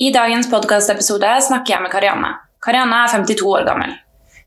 [0.00, 2.28] I dagens podkastepisode snakker jeg med Karianne.
[2.62, 3.96] Karianne er 52 år gammel.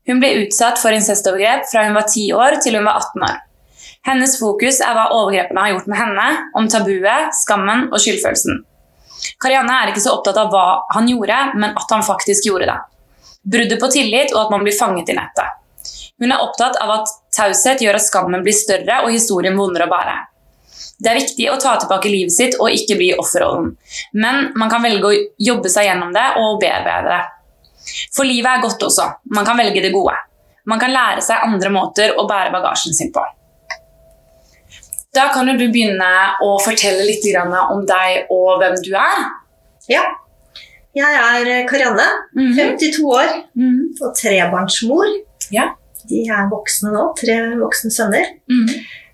[0.08, 3.34] Hun ble utsatt for incestovergrep fra hun var 10 år til hun var 18 år.
[4.08, 6.24] Hennes fokus er hva overgrepene har gjort med henne,
[6.56, 8.62] om tabuet, skammen og skyldfølelsen.
[9.44, 10.64] Karianne er ikke så opptatt av hva
[10.96, 12.80] han gjorde, men at han faktisk gjorde det.
[13.52, 15.92] Bruddet på tillit og at man blir fanget i nettet.
[16.16, 19.92] Hun er opptatt av at taushet gjør at skammen blir større og historien vondere å
[19.92, 20.16] bære.
[21.02, 23.72] Det er viktig å ta tilbake livet sitt og ikke bli offerrollen.
[24.14, 27.22] Men man kan velge å jobbe seg gjennom det og bearbeide det.
[28.14, 29.08] For livet er godt også.
[29.34, 30.14] Man kan velge det gode.
[30.70, 33.24] Man kan lære seg andre måter å bære bagasjen sin på.
[35.12, 39.26] Da kan du begynne å fortelle litt om deg og hvem du er.
[39.90, 40.06] Ja.
[40.94, 42.06] Jeg er Karianne,
[42.36, 42.78] mm -hmm.
[42.78, 44.06] 52 år mm -hmm.
[44.06, 45.06] og trebarnsmor.
[45.50, 45.74] Ja.
[46.08, 47.14] De er voksne nå.
[47.20, 48.24] Tre voksne sønner.
[48.48, 48.68] Mm.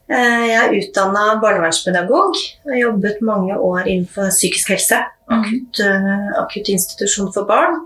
[0.08, 5.02] Jeg er utdanna barnevernspedagog og har jobbet mange år innenfor psykisk helse.
[5.28, 7.82] Akutt, uh, akutt institusjon for barn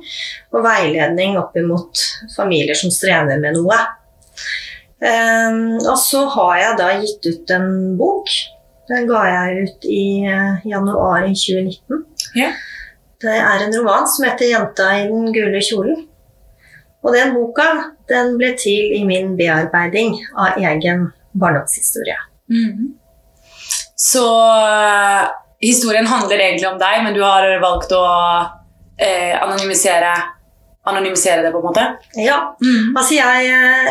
[0.54, 1.98] og veiledning opp imot
[2.36, 3.78] familier som strever med noe.
[5.02, 8.30] Um, og så har jeg da gitt ut en bok.
[8.92, 10.04] Den ga jeg ut i
[10.70, 12.04] januar 2019.
[12.38, 12.52] Ja.
[13.22, 16.06] Det er en roman som heter 'Jenta i den gule kjolen'.
[17.02, 17.66] Og den boka
[18.08, 22.18] den ble til i min bearbeiding av egen barndomshistorie.
[22.52, 22.92] Mm.
[23.96, 25.30] Så uh,
[25.62, 28.04] historien handler egentlig om deg, men du har valgt å
[28.98, 30.14] eh, anonymisere
[30.82, 31.84] anonymisere det, på en måte?
[32.18, 32.38] Ja.
[32.62, 32.96] Mm.
[32.98, 33.90] Altså jeg, eh,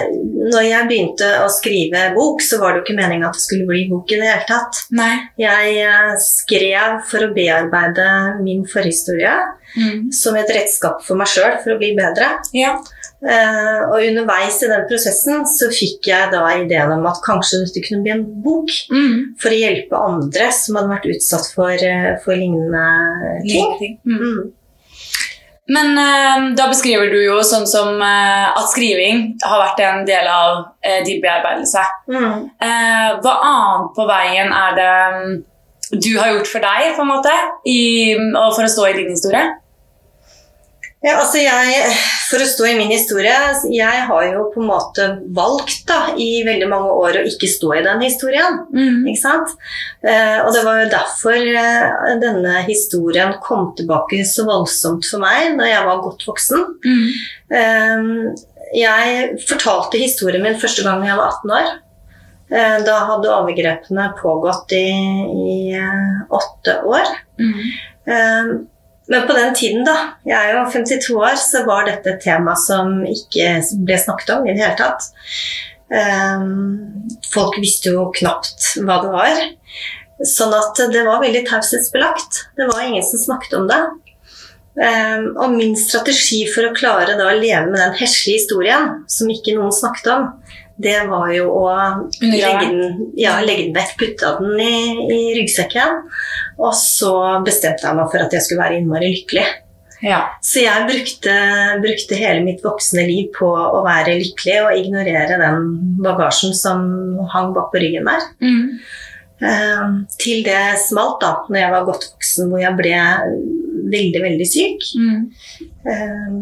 [0.51, 3.67] når jeg begynte å skrive bok, så var det jo ikke meninga at det skulle
[3.69, 4.81] bli bok i det hele tatt.
[4.97, 5.13] Nei.
[5.39, 8.09] Jeg eh, skrev for å bearbeide
[8.43, 9.37] min forhistorie
[9.77, 10.09] mm.
[10.15, 12.33] som et redskap for meg sjøl for å bli bedre.
[12.57, 12.75] Ja.
[13.21, 17.83] Uh, og underveis i den prosessen så fikk jeg da ideen om at kanskje dette
[17.85, 19.35] kunne bli en bok mm.
[19.41, 21.85] for å hjelpe andre som hadde vært utsatt for,
[22.23, 23.99] for lignende ting.
[24.09, 24.17] Mm.
[24.17, 24.41] mm.
[25.71, 30.27] Men uh, da beskriver du jo sånn som uh, at skriving har vært en del
[30.27, 31.85] av uh, din bearbeidelse.
[32.11, 32.49] Mm.
[33.21, 35.39] hva annet på veien er det um,
[35.91, 37.31] du har gjort for deg, på en måte,
[37.67, 37.79] i,
[38.17, 39.43] og for å stå i din historie?
[41.01, 41.93] Ja, altså jeg,
[42.29, 43.33] For å stå i min historie
[43.73, 47.71] Jeg har jo på en måte valgt da, i veldig mange år å ikke stå
[47.79, 48.59] i den historien.
[48.69, 49.01] Mm.
[49.09, 49.55] Ikke sant?
[50.05, 55.55] Eh, og det var jo derfor eh, denne historien kom tilbake så voldsomt for meg
[55.57, 56.67] når jeg var godt voksen.
[56.85, 57.07] Mm.
[57.59, 58.11] Eh,
[58.77, 61.71] jeg fortalte historien min første gang jeg var 18 år.
[62.51, 64.85] Eh, da hadde overgrepene pågått i,
[65.33, 67.15] i eh, åtte år.
[67.41, 68.67] Mm.
[69.11, 72.55] Men på den tiden, da, jeg er jo 52 år, så var dette et tema
[72.59, 75.09] som ikke ble snakket om i det hele tatt.
[75.91, 79.41] Um, folk visste jo knapt hva det var.
[80.27, 82.45] Sånn at det var veldig taushetsbelagt.
[82.55, 83.81] Det var ingen som snakket om det.
[84.79, 89.31] Um, og min strategi for å klare da, å leve med den heslige historien, som
[89.33, 90.29] ikke noen snakket om,
[90.83, 91.65] det var jo å
[92.21, 95.99] legge den, ja, legge den vekk, putte den i, i, ryggsekken.
[96.61, 97.13] Og så
[97.45, 99.45] bestemte jeg meg for at jeg skulle være innmari lykkelig.
[100.01, 100.21] Ja.
[100.41, 101.35] Så jeg brukte,
[101.83, 105.67] brukte, hele mitt voksne liv på å være lykkelig og ignorere den
[106.01, 106.83] bagasjen som
[107.33, 108.27] hang bak på ryggen der.
[108.41, 108.65] Mm.
[109.41, 112.97] Uh, til det smalt, da når jeg var godt voksen, hvor jeg ble
[113.91, 114.89] veldig, veldig syk.
[114.97, 115.21] Mm.
[115.91, 116.35] Eh,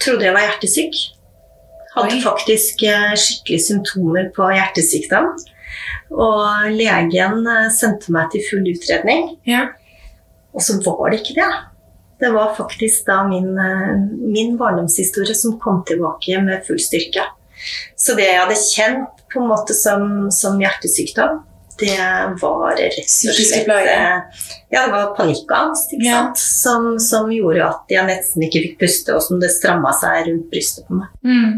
[0.00, 1.00] trodde jeg var hjertesyk.
[1.94, 5.30] Hadde faktisk eh, skikkelig symptomer på hjertesykdom.
[6.14, 9.36] Og legen eh, sendte meg til full utredning.
[9.48, 9.68] Ja.
[10.54, 11.52] Og så var det ikke det.
[12.22, 17.26] Det var faktisk da min, eh, min barndomshistorie som kom tilbake med full styrke.
[17.96, 21.42] Så det jeg hadde kjent på en måte som, som hjertesykdom,
[21.78, 21.98] det
[22.38, 23.66] var rett og slett
[24.70, 26.20] Ja, det var panikkangst ikke ja.
[26.20, 26.38] sant?
[26.38, 30.46] Som, som, gjorde at jeg nesten ikke fikk puste, og som det stramma seg rundt
[30.52, 31.10] brystet på meg.
[31.26, 31.56] Mm.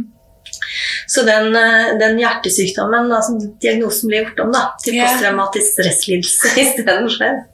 [1.11, 7.45] Så den, eh, den hjertesykdommen, altså diagnosen ble gjort om da, til posttraumatisk stresslidelse istedenfor.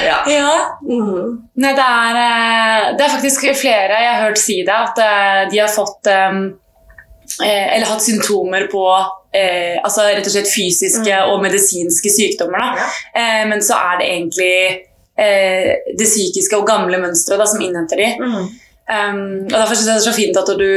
[0.00, 0.18] Ja.
[0.30, 0.52] ja.
[0.86, 1.38] Mm.
[1.60, 5.44] Nei, det, er, eh, det er faktisk flere jeg har hørt si det, at eh,
[5.52, 6.12] de har fått
[7.40, 8.82] eller hatt symptomer på
[9.32, 11.32] eh, altså rett og slett fysiske mm.
[11.32, 12.80] og medisinske sykdommer.
[12.80, 12.88] Ja.
[13.20, 14.56] Eh, men så er det egentlig
[15.20, 18.10] eh, det psykiske og gamle mønsteret som innhenter de.
[18.20, 18.50] Mm.
[18.90, 20.70] Um, og Derfor syns jeg det er så fint at du,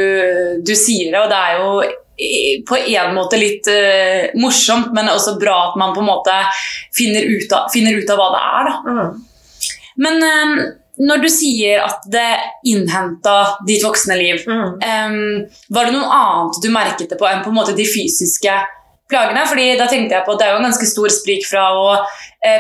[0.62, 1.22] du, sier det.
[1.24, 5.96] Og det er jo på en måte litt uh, morsomt, men også bra at man
[5.96, 6.38] på en måte
[6.94, 8.72] finner ut av, finner ut av hva det er.
[8.86, 9.74] Mm.
[10.04, 10.54] Men um,
[11.10, 12.30] når du sier at det
[12.70, 14.78] innhenta ditt voksne liv, mm.
[14.78, 15.18] um,
[15.74, 18.60] var det noe annet du merket det på enn på en måte de fysiske
[19.10, 19.48] plagene?
[19.50, 21.88] Fordi da tenkte jeg på at Det er jo en ganske stor sprik fra å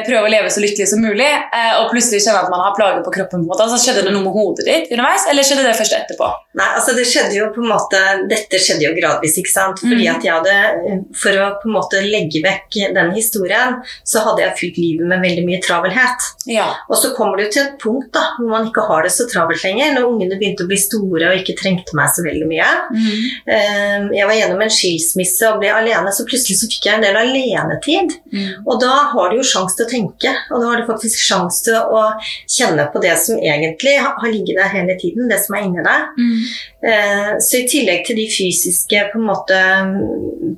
[0.08, 3.04] prøve å leve så lykkelig som mulig, eh, og plutselig kjenne at man har plager
[3.04, 3.30] på kroppen.
[3.34, 3.64] på en måte.
[3.66, 6.28] Altså, skjedde det noe med hodet ditt underveis, eller skjedde det først etterpå?
[6.60, 8.00] Nei, altså det skjedde jo på en måte
[8.30, 9.80] Dette skjedde jo gradvis, ikke sant.
[9.82, 10.16] Fordi Mm.
[10.16, 14.58] at jeg hadde For å på en måte legge vekk den historien, så hadde jeg
[14.60, 16.20] fylt livet med veldig mye travelhet.
[16.48, 16.68] Ja.
[16.90, 19.64] Og så kommer det til et punkt da, hvor man ikke har det så travelt
[19.64, 19.94] lenger.
[19.96, 22.70] Når ungene begynte å bli store og ikke trengte meg så veldig mye.
[22.94, 23.24] Mm.
[23.48, 27.02] Eh, Jeg var gjennom en skilsmisse og ble alene, så plutselig så fikk jeg en
[27.02, 28.14] del alenetid.
[28.32, 28.64] Mm.
[28.68, 31.64] Og da har du jo sjanse til å tenke, og da har du faktisk sjanse
[31.68, 32.04] til å
[32.50, 36.14] kjenne på det som egentlig har ligget der hele tiden, det som er inni deg.
[36.18, 36.38] Mm.
[36.84, 39.60] Eh, Så i tillegg til de fysiske måte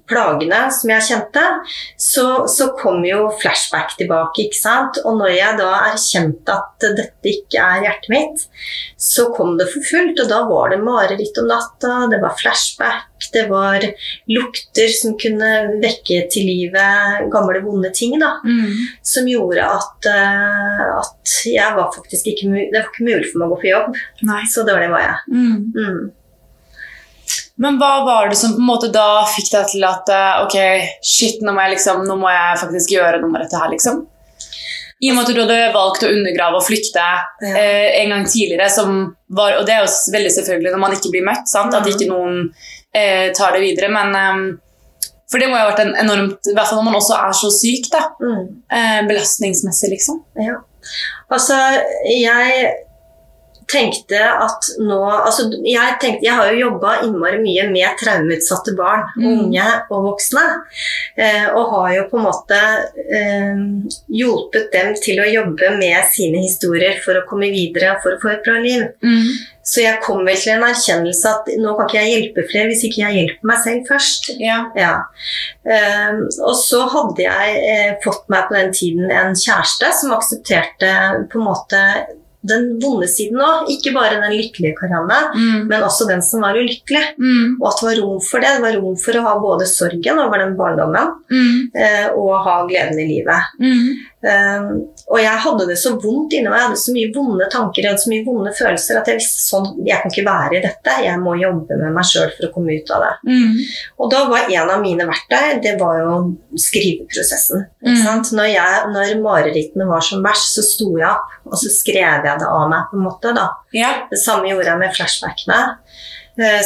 [0.10, 1.44] plagene som jeg kjente,
[1.98, 5.00] så, så kom jo flashback tilbake, ikke sant.
[5.06, 8.46] Og når jeg da erkjente at dette ikke er hjertet mitt,
[9.02, 13.15] så kom det for fullt, og da var det mareritt om natta, det var flashback,
[13.34, 13.80] det var
[14.28, 15.52] lukter som kunne
[15.82, 16.84] vekke til live
[17.32, 18.34] gamle, vonde ting, da.
[18.44, 18.74] Mm.
[19.04, 23.48] Som gjorde at, eh, at jeg var faktisk ikke, det var ikke mulig for meg
[23.48, 23.98] å gå på jobb.
[24.30, 24.42] Nei.
[24.52, 25.18] Så dårlig var jeg.
[25.32, 25.74] Mm.
[25.76, 26.12] Mm.
[27.58, 30.58] Men hva var det som på en måte da fikk deg til at eh, ok,
[31.08, 34.04] shit, nå må jeg, liksom, nå må jeg faktisk gjøre noe med dette her, liksom?
[35.04, 37.24] I og med at du hadde valgt å undergrave og flykte Ja.
[37.52, 41.12] eh, en gang tidligere, som var, og det er jo veldig selvfølgelig når man ikke
[41.16, 41.74] blir møtt, sant?
[41.76, 41.92] at Mhm.
[41.96, 42.54] ikke noen
[42.96, 46.54] eh, tar det videre, men eh, For det må jo ha vært en enormt I
[46.54, 48.04] hvert fall når man også er så syk, da.
[48.22, 48.42] Mm.
[48.80, 50.22] Eh, belastningsmessig, liksom.
[50.40, 50.60] Ja.
[51.34, 51.58] Altså,
[52.06, 52.68] jeg
[53.72, 59.06] tenkte at nå altså, jeg, tenkte, jeg har jo jobba innmari mye med traumeutsatte barn,
[59.16, 59.26] Mm.
[59.32, 60.44] unge og voksne.
[61.18, 62.60] Eh, og har jo på en måte
[63.20, 63.60] eh,
[64.12, 68.22] hjulpet dem til å jobbe med sine historier for å komme videre og for å
[68.22, 68.86] få et bra liv.
[69.66, 72.84] Så jeg kom vel til en erkjennelse at nå kan ikke jeg hjelpe flere hvis
[72.86, 74.30] ikke jeg hjelper meg selv først.
[74.38, 74.60] Ja.
[74.78, 74.92] Ja.
[75.66, 80.92] Ehm, og så hadde jeg eh, fått meg på den tiden en kjæreste som aksepterte
[81.32, 81.82] på en måte
[82.48, 83.70] den vonde siden òg.
[83.74, 85.68] Ikke bare den lykkelige Karianne, Mm.
[85.68, 87.04] men også den som var ulykkelig.
[87.20, 87.58] Mm.
[87.62, 88.52] Og at det var rom for det.
[88.56, 91.72] Det var rom for å ha både sorgen over den barndommen Mm.
[91.76, 93.42] eh, og ha gleden i livet.
[94.26, 94.70] Ehm,
[95.06, 97.94] og jeg hadde det så vondt inni meg, jeg hadde så mye vonde tanker jeg
[97.94, 100.96] hadde så mye vonde følelser at jeg visste sånn, jeg kan ikke være i dette.
[101.06, 103.12] Jeg må jobbe med meg sjøl for å komme ut av det.
[103.30, 103.60] Mm.
[104.02, 106.18] Og da var en av mine verktøy det var jo
[106.66, 107.68] skriveprosessen.
[107.86, 108.02] Mm.
[108.40, 112.40] Når, jeg, når marerittene var som verst, så sto jeg opp og så skrev jeg
[112.42, 112.90] det av meg.
[112.90, 113.50] på en måte da.
[113.76, 114.06] Yeah.
[114.10, 115.62] Det samme gjorde jeg med flashbackene.
[116.38, 116.62] Eh,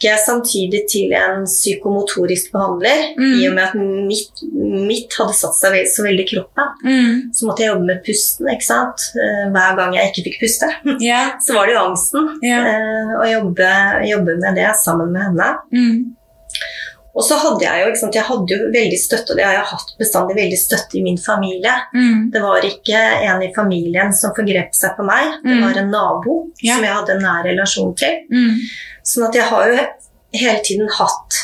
[0.00, 3.10] jeg samtidig til en psykomotorisk behandler.
[3.18, 3.34] Mm.
[3.40, 3.74] I og med at
[4.08, 4.40] mitt,
[4.88, 7.32] mitt hadde satt seg så veldig i kroppen, Mm.
[7.36, 8.48] så måtte jeg jobbe med pusten.
[8.48, 9.08] ikke sant?
[9.16, 10.70] Eh, Hver gang jeg ikke fikk puste,
[11.04, 11.34] yeah.
[11.44, 12.30] så var det jo angsten.
[12.44, 13.68] Eh, Å jobbe,
[14.08, 15.50] jobbe med det sammen med henne.
[15.72, 16.16] Mm.
[17.14, 19.54] Og så hadde jeg jo, ikke sant, jeg hadde jo veldig støtte, og det har
[19.56, 21.72] jeg hatt bestandig veldig støtte i min familie.
[21.94, 22.30] Mm.
[22.30, 25.64] Det var ikke en i familien som forgrep seg på meg, det Mm.
[25.64, 26.74] var en nabo Ja.
[26.76, 28.14] som jeg hadde en nær relasjon til.
[28.30, 28.54] Mm.
[29.04, 29.78] Sånn at jeg har jo
[30.34, 31.40] hele tiden hatt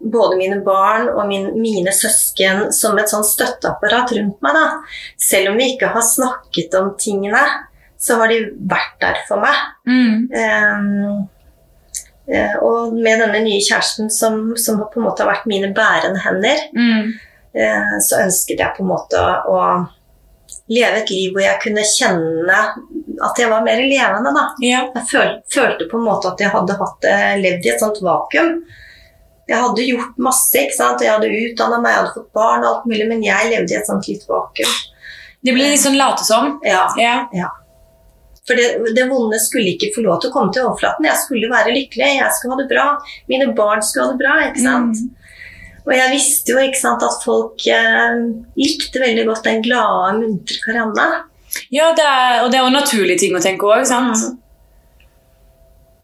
[0.00, 4.54] både mine barn og min, mine søsken som et sånn støtteapparat rundt meg.
[4.54, 4.78] da.
[5.18, 7.42] Selv om vi ikke har snakket om tingene,
[7.98, 9.58] så har de vært der for meg.
[9.86, 10.30] Mm.
[10.32, 11.26] Eh,
[12.62, 16.60] og med denne nye kjæresten som, som på en måte har vært mine bærende hender,
[16.76, 17.08] Mm.
[17.54, 19.88] eh, så ønsket jeg på en måte å
[20.70, 22.58] leve et liv hvor jeg kunne kjenne
[23.26, 24.30] at jeg var mer levende.
[24.34, 24.44] da.
[24.62, 24.84] Ja.
[24.94, 27.98] Jeg føl, følte på en måte at jeg hadde hatt, eh, levd i et sånt
[28.02, 28.62] vakuum.
[29.50, 31.00] Jeg hadde gjort masse, ikke sant?
[31.02, 33.78] jeg hadde utdanna meg, jeg hadde fått barn, og alt mulig, men jeg levde i
[33.80, 34.76] et sånt litt vakuum.
[35.42, 36.60] Det blir litt sånn late som.
[36.64, 36.86] Ja,
[37.34, 37.48] Ja.
[38.50, 41.06] For det, det vonde skulle ikke få lov til å komme til overflaten.
[41.06, 42.86] Jeg skulle være lykkelig, jeg skulle ha det bra.
[43.30, 44.36] Mine barn skulle ha det bra.
[44.48, 44.98] ikke sant?
[44.98, 45.16] Mm.
[45.86, 48.18] Og jeg visste jo ikke sant, at folk eh,
[48.58, 51.08] likte veldig godt den glade, muntre Karianne.
[51.70, 54.18] Ja, det er, og det er jo en naturlig ting å tenke òg, sant?
[54.18, 54.36] Mm.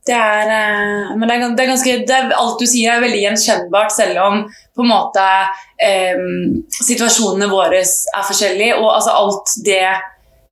[0.06, 3.02] Det er, eh, men det er, det er ganske, det er, alt du sier er
[3.02, 5.24] veldig gjenkjennbart, selv om på en måte
[5.82, 6.26] eh,
[6.78, 8.78] situasjonene våre er forskjellige.
[8.78, 9.82] Og altså alt det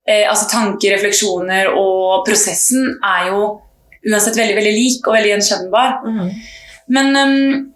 [0.07, 3.45] eh, altså Tanker, refleksjoner og prosessen er jo
[4.05, 5.95] uansett veldig veldig lik og veldig gjenkjennbar.
[6.05, 6.27] Mm.
[6.93, 7.71] Men um,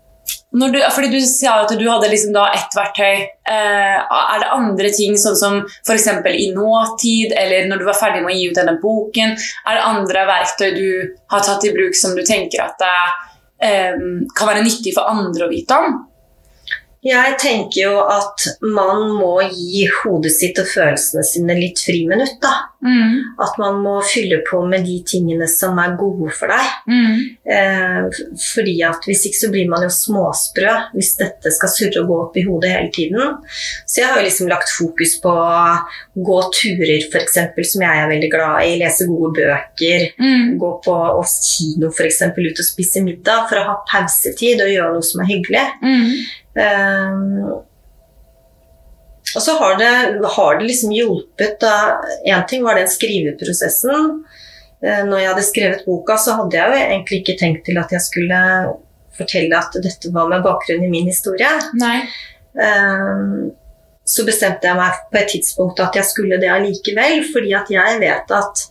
[0.52, 3.16] du, fordi du sa at du hadde liksom ett verktøy.
[3.50, 6.08] eh, er det andre ting, sånn som f.eks.
[6.34, 9.36] i nåtid, eller når du var ferdig med å gi ut denne boken?
[9.66, 10.90] Er det andre verktøy du
[11.34, 12.96] har tatt i bruk som du tenker at det
[13.70, 13.98] eh,
[14.38, 16.00] kan være nyttig for andre å vite om?
[17.06, 18.44] Jeg tenker jo at
[18.75, 22.51] man må gi hodet sitt og følelsene sine litt friminutt, da.
[22.86, 23.36] Mm.
[23.44, 26.70] At man må fylle på med de tingene som er gode for deg.
[26.88, 27.18] Mm.
[27.56, 32.12] Eh, fordi at hvis ikke så blir man jo småsprø hvis dette skal surre og
[32.12, 33.38] gå opp i hodet hele tiden.
[33.84, 35.76] Så jeg har jo liksom lagt fokus på å
[36.16, 37.40] gå turer, f.eks.,
[37.74, 38.78] som jeg er veldig glad i.
[38.80, 40.10] Lese gode bøker.
[40.22, 40.56] Mm.
[40.62, 42.24] Gå på oss kino, f.eks.
[42.32, 45.66] ut og spise middag for å ha pausetid og gjøre noe som er hyggelig.
[45.84, 46.14] Mm.
[46.60, 47.60] Eh,
[49.36, 49.94] og så har det,
[50.36, 51.66] har det liksom hjulpet
[52.26, 54.24] Én ting var den skriveprosessen.
[54.82, 57.92] Eh, når jeg hadde skrevet boka, så hadde jeg jo egentlig ikke tenkt til at
[57.94, 58.42] jeg skulle
[59.20, 61.52] fortelle at dette var med bakgrunn i min historie.
[61.80, 61.98] Nei.
[62.58, 63.26] Eh,
[64.10, 68.00] så bestemte jeg meg på et tidspunkt at jeg skulle det allikevel, fordi at jeg
[68.02, 68.66] vet at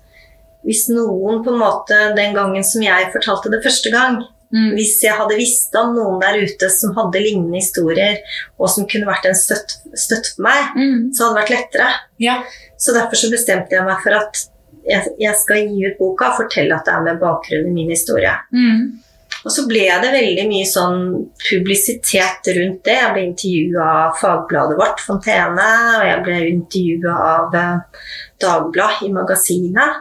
[0.67, 4.19] hvis noen på en måte den gangen som jeg fortalte det første gang,
[4.50, 4.71] Mm.
[4.78, 8.17] hvis jeg hadde visst om noen der ute som hadde lignende historier,
[8.59, 11.11] og som kunne vært en støtt, støtt for meg, Mm.
[11.12, 11.88] så hadde det vært lettere.
[12.19, 12.38] Ja.
[12.78, 14.40] Så derfor så bestemte jeg meg for at
[14.88, 17.90] jeg, jeg skal gi ut boka og fortelle at det er med bakgrunn i min
[17.93, 18.33] historie.
[18.55, 19.00] Mm.
[19.45, 22.95] Og så ble det veldig mye sånn publisitet rundt det.
[22.97, 28.00] Jeg ble intervjua av fagbladet vårt, Fontene, og jeg ble intervjua av eh,
[28.40, 30.00] Dagbladet i magasinet.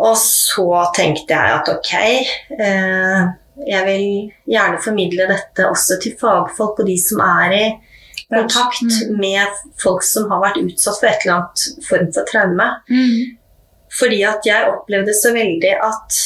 [0.00, 0.66] Og så
[0.96, 1.90] tenkte jeg at ok,
[2.56, 3.28] eh,
[3.68, 4.04] jeg vil
[4.48, 7.64] gjerne formidle dette også til fagfolk og de som er i
[8.30, 9.18] kontakt Mm.
[9.20, 9.48] med
[9.82, 12.68] folk som har vært utsatt for et eller annet form for traume.
[12.88, 13.36] Mm.
[13.98, 16.18] Fordi at jeg opplevde så veldig at,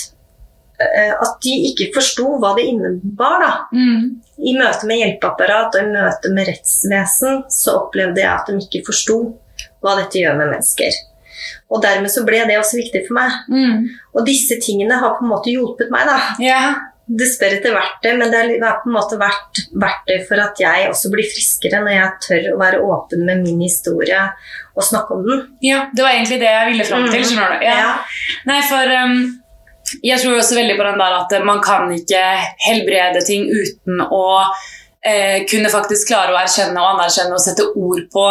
[0.81, 3.41] eh, at de ikke forsto hva det innebar.
[3.41, 3.53] da.
[3.73, 4.21] Mm.
[4.39, 8.85] I møte med hjelpeapparat og i møte med rettsvesen så opplevde jeg at de ikke
[8.87, 9.19] forsto
[9.83, 10.93] hva dette gjør med mennesker.
[11.73, 13.39] Og dermed så ble det også viktig for meg.
[13.51, 13.87] Mm.
[14.15, 16.09] Og disse tingene har på en måte hjulpet meg.
[16.11, 16.19] da.
[16.43, 16.75] Yeah.
[17.05, 21.11] Dessverre etter verktøy, men det har på en måte vært verktøy for at jeg også
[21.13, 24.23] blir friskere når jeg tør å være åpen med min historie
[24.75, 25.43] og snakke om den.
[25.65, 25.87] ja.
[25.93, 27.21] Det var egentlig det jeg ville fram til.
[27.21, 27.27] Mm.
[27.31, 27.67] skjønner du?
[27.67, 27.91] Ja.
[28.49, 29.19] Nei, for um,
[30.05, 32.23] jeg tror også veldig på den der at man kan ikke
[32.65, 34.25] helbrede ting uten å
[35.05, 38.27] eh, kunne faktisk klare å erkjenne og anerkjenne og sette ord på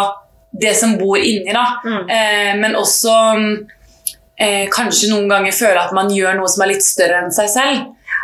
[0.61, 1.53] det som bor inni.
[1.53, 1.65] da.
[1.85, 2.09] Mm.
[2.09, 3.13] Eh, men også
[4.37, 7.49] eh, kanskje noen ganger føle at man gjør noe som er litt større enn seg
[7.49, 7.83] selv.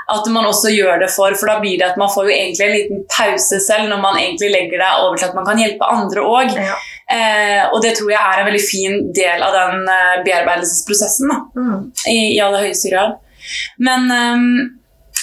[0.09, 2.65] At man også gjør det for, for da blir det at man får jo egentlig
[2.65, 5.85] en liten pause selv når man egentlig legger det over til at man kan hjelpe
[5.85, 6.55] andre òg.
[6.57, 6.77] Ja.
[7.09, 11.29] Eh, og det tror jeg er en veldig fin del av den eh, bearbeidelsesprosessen.
[11.29, 11.91] da Mm.
[12.07, 13.17] i, i aller høyeste grad.
[13.77, 14.43] Men um,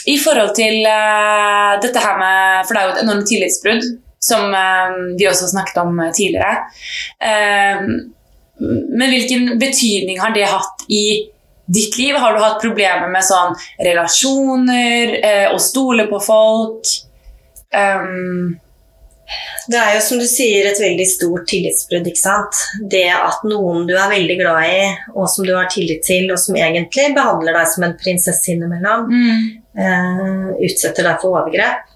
[0.07, 3.87] i forhold til uh, dette her med For det er jo et enormt tillitsbrudd,
[4.19, 6.57] som ehm, vi også snakket om eh, tidligere.
[7.21, 7.91] Ehm,
[8.89, 11.29] men hvilken betydning har det hatt i
[11.67, 12.17] ditt liv?
[12.17, 16.95] Har du hatt problemer med sånn relasjoner, eh, å stole på folk?
[17.75, 18.57] Ehm,
[19.67, 22.07] Det er jo som du sier et veldig stort tillitsbrudd.
[22.07, 22.61] ikke sant?
[22.87, 24.85] Det at noen du er veldig glad i,
[25.17, 29.11] og som du har tillit til, og som egentlig behandler deg som en prinsesse innimellom,
[29.11, 29.43] mm,
[29.83, 31.91] uh, utsetter deg for overgrep.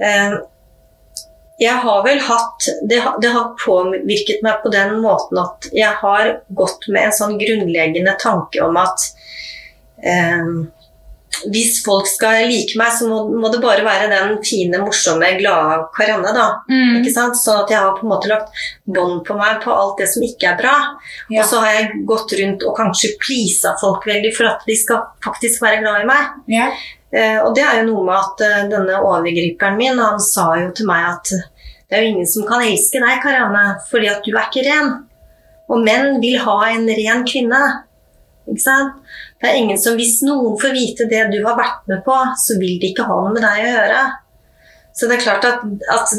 [0.00, 0.38] Eh,
[1.56, 6.34] jeg har vel hatt det, det har påvirket meg på den måten at jeg har
[6.58, 9.06] gått med en sånn grunnleggende tanke om at
[10.04, 10.50] eh,
[11.52, 15.78] hvis folk skal like meg, så må, må det bare være den fine, morsomme, glade
[15.96, 16.32] Karianne.
[16.36, 16.46] da.
[16.70, 17.38] mm, Ikke sant?
[17.40, 18.52] Sånn at jeg har på en måte lagt
[18.84, 20.74] bånd på meg på alt det som ikke er bra.
[21.30, 21.42] Ja.
[21.42, 25.04] Og så har jeg gått rundt og kanskje pleasa folk veldig for at de skal
[25.24, 26.38] faktisk være glad i meg.
[26.58, 26.70] ja.
[27.16, 30.72] Eh, og det er jo noe med at eh, denne overgriperen min, han sa jo
[30.74, 31.30] til meg at
[31.86, 34.90] det er jo ingen som kan elske deg, Karianne, fordi at du er ikke ren.
[35.70, 37.60] Og menn vil ha en ren kvinne.
[38.46, 38.98] Ikke sant?
[39.40, 42.58] Det er ingen som, Hvis noen får vite det du har vært med på, så
[42.60, 44.04] vil de ikke ha noe med deg å gjøre.
[44.96, 46.12] Så det er klart at, at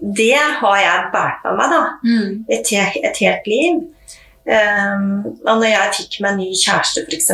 [0.00, 2.70] det har jeg båret med meg da, Mm, et,
[3.04, 3.80] et helt liv.
[4.50, 5.08] Um,
[5.44, 7.26] og når jeg fikk meg ny kjæreste, f.eks.,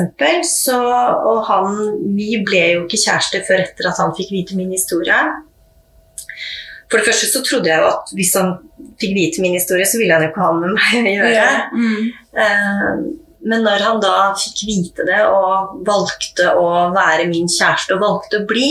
[0.64, 1.76] så Og han
[2.16, 5.20] Vi ble jo ikke kjærester før etter at han fikk vite min historie.
[6.90, 8.50] For det første så trodde jeg jo at hvis han
[9.00, 11.30] fikk vite min historie, så ville han jo ikke ha med meg å gjøre.
[11.34, 11.48] ja.
[11.72, 12.98] Mm, Eh,
[13.46, 18.42] Men når han da fikk vite det og valgte å være min kjæreste og valgte
[18.42, 18.70] å bli,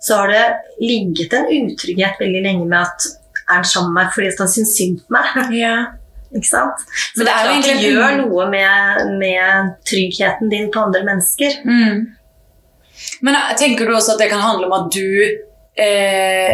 [0.00, 0.44] så har det
[0.80, 3.08] ligget en utrygghet veldig lenge med at
[3.48, 5.56] er han sammen med meg fordi han syns synd på meg?
[5.64, 5.76] ja.
[6.28, 6.82] Ikke sant?
[7.16, 11.00] Så Men det, er jo egentlig det gjør noe med, med tryggheten din på andre
[11.06, 11.54] mennesker.
[11.64, 12.02] Mm.
[13.24, 15.08] Men eh, tenker du også at det kan handle om at du
[15.80, 16.52] eh,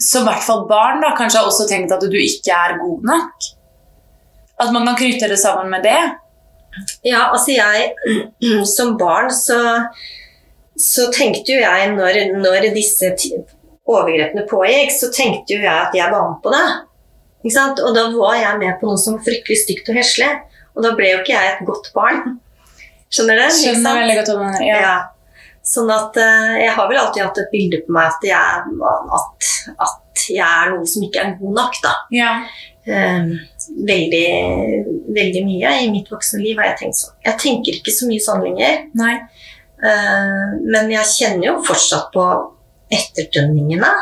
[0.00, 3.04] som i hvert fall barn da, kanskje har også tenkt at du ikke er god
[3.12, 3.50] nok?
[4.60, 6.00] At man kan knytte det sammen med det?
[7.04, 7.94] Ja, altså jeg
[8.76, 9.58] Som barn så,
[10.78, 13.14] så tenkte jo jeg når, når disse
[13.90, 16.66] overgrepene pågikk, så tenkte jo jeg at jeg var med på det.
[17.40, 17.80] Ikke sant?
[17.82, 20.30] Og da var jeg med på noe som var fryktelig stygt og heslig.
[20.76, 22.36] Og da ble jo ikke jeg et godt barn.
[23.12, 23.46] Skjønner du?
[23.56, 24.66] Skjønner veldig godt om det.
[24.68, 24.82] Ja.
[24.84, 24.98] Ja.
[25.66, 28.76] Sånn at eh, jeg har vel alltid hatt et bilde på meg at jeg,
[29.18, 29.48] at,
[29.84, 31.92] at jeg er noe som ikke er god nok, da.
[32.16, 32.30] Ja.
[32.88, 33.34] Eh,
[33.86, 34.28] veldig,
[35.14, 37.16] veldig mye i mitt voksne liv har jeg tenkt sånn.
[37.26, 38.82] Jeg tenker ikke så mye sånn lenger.
[38.98, 39.14] Nei.
[39.80, 42.24] Eh, men jeg kjenner jo fortsatt på
[42.92, 43.92] etterdønningene.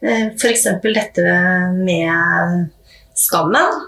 [0.00, 0.66] Eh, F.eks.
[0.84, 1.36] dette
[1.76, 2.68] med
[3.18, 3.84] skammen.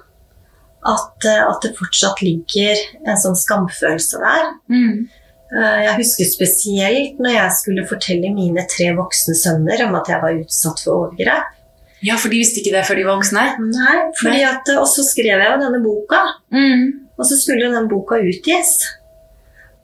[0.80, 4.52] At, eh, at det fortsatt ligger en sånn skamfølelse der.
[4.72, 5.08] Mm.
[5.50, 10.36] Jeg husker spesielt når jeg skulle fortelle mine tre voksne sønner om at jeg var
[10.44, 11.56] utsatt for overgrep.
[12.02, 13.42] Ja, for de visste ikke det før de var voksne.
[13.60, 16.20] Nei, fordi at, Og så skrev jeg jo denne boka,
[16.52, 16.86] Mm.
[17.18, 18.78] og så skulle jo den boka utgis.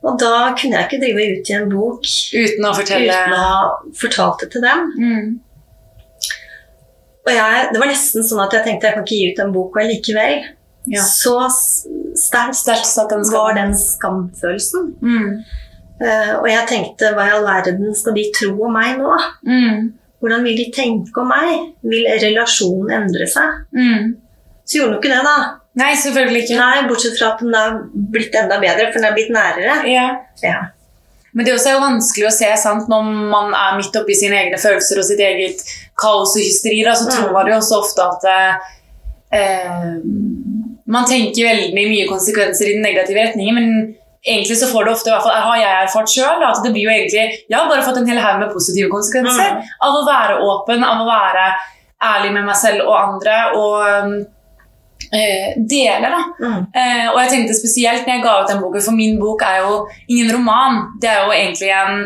[0.06, 2.04] Og da kunne jeg ikke drive ut i en bok
[2.36, 3.56] Uten å fortelle uten å ha
[4.00, 4.86] fortalt det til dem.
[5.00, 5.40] mm.
[7.26, 9.52] Og jeg, det var nesten sånn at jeg tenkte jeg kan ikke gi ut den
[9.54, 10.44] boka likevel.
[10.86, 11.02] Ja.
[11.02, 11.32] Så
[12.14, 14.92] sterkt var den skamfølelsen.
[15.02, 15.40] Mm.
[15.96, 19.16] Uh, og jeg tenkte hva i all verden skal de tro om meg nå?
[19.48, 19.88] Mm.
[20.20, 21.72] Hvordan vil de tenke om meg?
[21.84, 23.58] Vil relasjonen endre seg?
[23.76, 24.14] Mm.
[24.64, 25.34] Så gjorde den jo ikke det, da.
[25.76, 26.56] Nei, selvfølgelig ikke.
[26.58, 27.74] Nei, Bortsett fra at den har
[28.14, 29.74] blitt enda bedre, for den er blitt nærere.
[29.92, 30.06] Ja.
[30.42, 30.56] Ja.
[31.36, 34.38] Men det også er jo vanskelig å se sant, når man er midt oppi sine
[34.40, 35.60] egne følelser og sitt eget
[36.00, 36.80] kaos og hysteri.
[36.86, 37.12] Da, så Mm.
[37.12, 38.24] tror man jo også ofte at
[39.36, 40.00] eh,
[40.86, 43.94] man tenker veldig mye konsekvenser i den negative retningen, men
[44.26, 46.86] egentlig så får det ofte, i hvert fall har jeg erfart selv, at det blir
[46.88, 49.62] jo egentlig Jeg har bare fått en hel haug med positive konsekvenser Mm.
[49.86, 51.44] av å være åpen, av å være
[52.02, 53.36] ærlig med meg selv og andre.
[53.56, 54.26] og
[55.12, 56.22] eh, dele, da.
[56.40, 56.66] Mm.
[56.74, 59.58] Eh, og jeg tenkte spesielt når jeg ga ut den boken, for min bok er
[59.62, 59.74] jo
[60.08, 60.80] ingen roman.
[61.02, 62.00] Det er jo egentlig en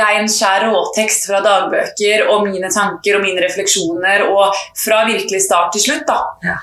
[0.00, 4.54] ren, skjær råtekst fra dagbøker og mine tanker og mine refleksjoner, og
[4.84, 6.20] fra virkelig start til slutt, da.
[6.44, 6.56] Ja.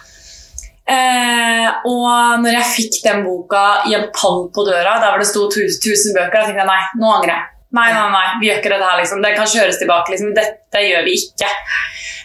[0.83, 5.29] Eh, og når jeg fikk den boka i en pall på døra, der hvor det
[5.29, 7.49] sto 1000 bøker, da tenkte jeg nei, nå angrer jeg.
[7.73, 9.21] Nei, nei, nei, vi gjør ikke dette her, liksom.
[9.23, 10.13] Det kan kjøres tilbake.
[10.13, 10.33] Liksom.
[10.37, 11.49] Dette gjør vi ikke.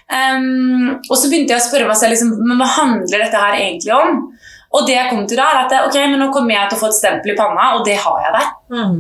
[0.08, 3.56] Um, og så begynte jeg å spørre meg selv liksom, men hva handler dette her
[3.56, 4.20] egentlig om.
[4.76, 6.82] Og det jeg kom til da, er at ok, men nå kommer jeg til å
[6.82, 8.50] få et stempel i panna, og det har jeg der.
[8.74, 8.98] Mm.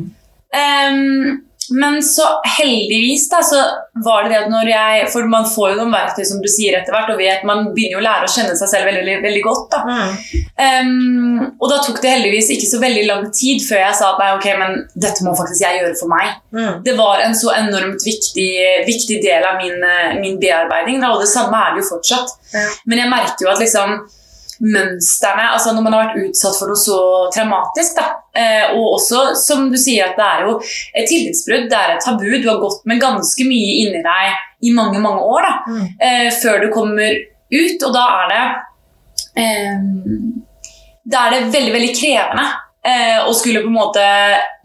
[0.56, 1.36] Ehm,
[1.70, 2.22] men så
[2.58, 3.62] heldigvis da, så
[4.04, 6.76] var det det at når jeg For man får jo noen verktøy, som du sier,
[6.78, 9.16] etter hvert, og vet, man begynner jo å lære å kjenne seg selv veldig, veldig,
[9.24, 9.74] veldig godt.
[9.74, 9.80] da.
[9.88, 10.44] Mm.
[10.58, 14.22] Um, og da tok det heldigvis ikke så veldig lang tid før jeg sa at
[14.22, 14.76] nei, ok, men
[15.06, 16.36] dette må faktisk jeg gjøre for meg.
[16.56, 16.84] Mm.
[16.86, 18.52] Det var en så enormt viktig,
[18.88, 22.38] viktig del av min, eh, min bearbeiding, da, og det samme er det jo fortsatt.
[22.54, 22.68] Ja.
[22.90, 23.98] Men jeg merker jo at liksom
[24.60, 26.98] mønsterne altså Når man har vært utsatt for noe så
[27.34, 30.56] traumatisk, da, eh, og også som du sier at det er jo
[30.98, 34.72] et tillitsbrudd, det er et tabu, du har gått med ganske mye inni deg i
[34.74, 35.84] mange, mange år da, Mm.
[36.00, 37.14] eh, før du kommer
[37.52, 38.44] ut, og da er det
[39.42, 39.78] eh,
[41.08, 42.46] Da er det veldig, veldig krevende
[42.88, 44.04] eh, og skulle på en måte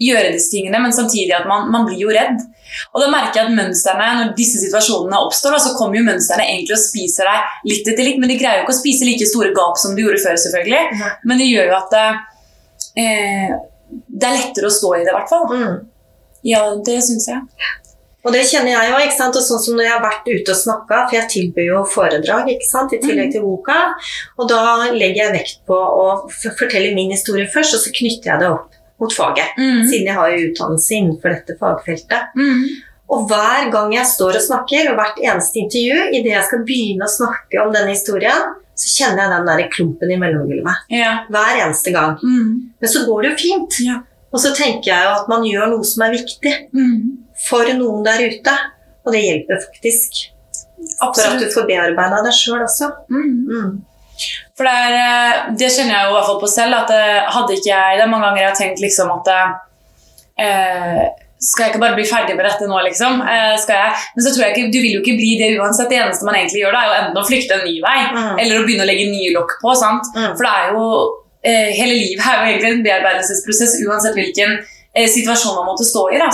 [0.02, 2.42] gjøre disse tingene, men samtidig at man, man blir jo redd.
[2.94, 6.78] Og da merker jeg at mønsterne, når disse situasjonene oppstår, så kommer jo mønsterne egentlig
[6.78, 9.54] og spiser deg litt etter litt, men de greier jo ikke å spise like store
[9.56, 10.82] gap som de gjorde før, selvfølgelig.
[10.96, 11.06] Mm.
[11.30, 13.56] Men det gjør jo at eh,
[14.08, 15.48] det er lettere å stå i det, i hvert fall.
[15.54, 15.80] Mm.
[16.50, 17.44] Ja, det syns jeg.
[18.24, 19.36] Og det kjenner jeg jo, ikke sant?
[19.36, 22.54] og sånn som når jeg har vært ute og snakka, for jeg tilbyr jo foredrag
[22.54, 22.96] ikke sant?
[22.96, 23.76] i tillegg til boka,
[24.40, 24.62] og da
[24.96, 28.80] legger jeg vekt på å fortelle min historie først, og så knytter jeg det opp
[29.04, 29.58] mot faget.
[29.60, 29.84] Mm.
[29.90, 32.36] Siden jeg har jo utdannelse innenfor dette fagfeltet.
[32.40, 32.64] Mm.
[33.14, 37.10] Og hver gang jeg står og snakker, og hvert eneste intervju, idet jeg skal begynne
[37.10, 40.88] å snakke om denne historien, så kjenner jeg den der klumpen i mellomgulvet.
[40.94, 41.12] Ja.
[41.34, 42.16] Hver eneste gang.
[42.24, 42.72] Mm.
[42.80, 43.82] Men så går det jo fint.
[43.86, 44.00] Ja.
[44.34, 47.20] Og så tenker jeg jo at man gjør noe som er viktig Mm.
[47.48, 48.54] For noen der ute.
[49.04, 50.22] Og det hjelper faktisk.
[51.00, 52.90] For at du får bearbeida deg sjøl også.
[53.12, 53.34] Mm.
[53.48, 53.74] Mm.
[54.56, 56.76] For det, er, eh, det kjenner jeg jo i hvert fall på selv.
[56.84, 59.32] At eh, hadde ikke jeg Det er mange ganger jeg har tenkt liksom at
[60.38, 61.02] eh,
[61.44, 63.18] Skal jeg ikke bare bli ferdig med dette nå, liksom?
[63.28, 64.04] Eh, skal jeg?
[64.16, 65.90] Men så tror jeg ikke, du vil jo ikke bli det uansett.
[65.92, 68.38] Det eneste man egentlig gjør, da, er jo enten å flykte en ny vei, Mm.
[68.40, 69.74] eller å begynne å legge nye lokk på.
[69.76, 70.08] sant?
[70.16, 70.30] Mm.
[70.38, 70.86] For det er jo
[71.44, 74.56] eh, Hele livet er jo egentlig en bearbeidelsesprosess uansett hvilken
[74.96, 76.22] eh, situasjon man måtte stå i.
[76.22, 76.30] da?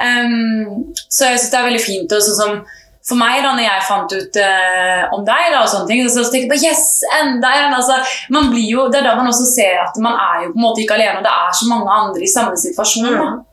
[0.00, 2.12] Um, så jeg syns det er veldig fint.
[2.16, 2.58] Og sånn som
[3.06, 6.24] for meg, da når jeg fant ut uh, om deg, da, og sånne ting, så,
[6.26, 6.86] så tenkte jeg bare yes,
[7.20, 7.76] enda en!
[7.76, 8.00] Altså,
[8.34, 10.64] man blir jo, det er da man også ser at man er jo på en
[10.64, 13.06] måte ikke alene, og det er så mange andre i samme situasjon.
[13.14, 13.28] Da.
[13.36, 13.44] Mm.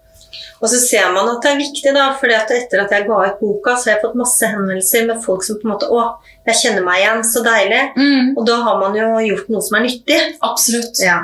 [0.64, 3.40] Og så ser man at det er viktig, da, for etter at jeg ga ut
[3.44, 6.06] boka, så har jeg fått masse henvendelser med folk som på en måte Å,
[6.48, 7.82] jeg kjenner meg igjen, så deilig.
[8.00, 10.20] Mm, Og da har man jo gjort noe som er nyttig.
[10.50, 11.04] absolutt.
[11.04, 11.20] Ja.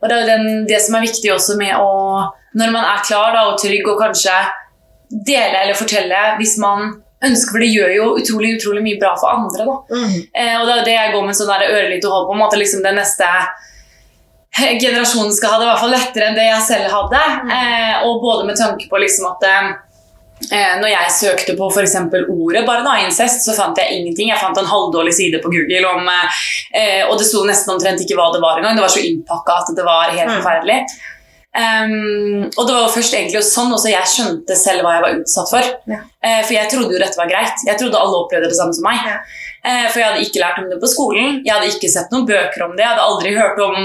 [0.00, 1.90] Og det er den, det som er viktig også med å
[2.56, 4.36] Når man er klar da, og trygg og kanskje
[5.26, 6.88] dele eller fortelle hvis man
[7.24, 9.64] ønsker, for det gjør jo utrolig utrolig mye bra for andre.
[9.64, 9.76] da.
[9.96, 10.16] Mm.
[10.34, 12.94] Eh, og det er det jeg går med sånn ørelite håp om at liksom det
[12.98, 13.30] neste
[14.80, 17.24] generasjonen skal ha det i hvert fall lettere enn det jeg selv hadde.
[17.56, 22.64] Eh, og både med tanke på liksom at eh, når jeg søkte på eksempel ordet
[22.68, 24.30] bare da, incest, så fant jeg ingenting.
[24.32, 28.16] Jeg fant en halvdårlig side på Google, om, eh, og det sto nesten omtrent ikke
[28.18, 28.76] hva det var engang.
[28.76, 30.40] Det var så innpakka at det var helt Mm.
[30.40, 30.80] forferdelig.
[31.56, 35.20] Um, og det var jo først egentlig sånn også jeg skjønte selv hva jeg var
[35.22, 35.68] utsatt for.
[35.88, 36.02] Ja.
[36.20, 37.62] Uh, for jeg trodde jo dette var greit.
[37.64, 39.00] Jeg trodde alle opplevde det samme som meg.
[39.08, 39.14] Ja.
[39.64, 41.38] Uh, for jeg hadde ikke lært om det på skolen.
[41.46, 42.84] Jeg hadde ikke sett noen bøker om det.
[42.84, 43.78] Jeg hadde aldri hørt om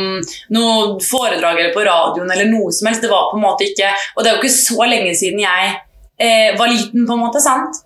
[0.58, 3.06] noe foredrag eller på radioen eller noe som helst.
[3.06, 5.72] Det var på en måte ikke Og det er jo ikke så lenge siden jeg
[5.72, 7.40] uh, var liten, på en måte.
[7.44, 7.80] sant?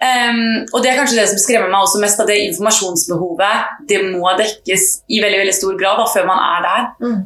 [0.00, 4.00] Um, og det er kanskje det som skremmer meg også mest, at det informasjonsbehovet det
[4.08, 6.86] må dekkes i veldig veldig stor grad da, før man er der.
[7.04, 7.24] Mm.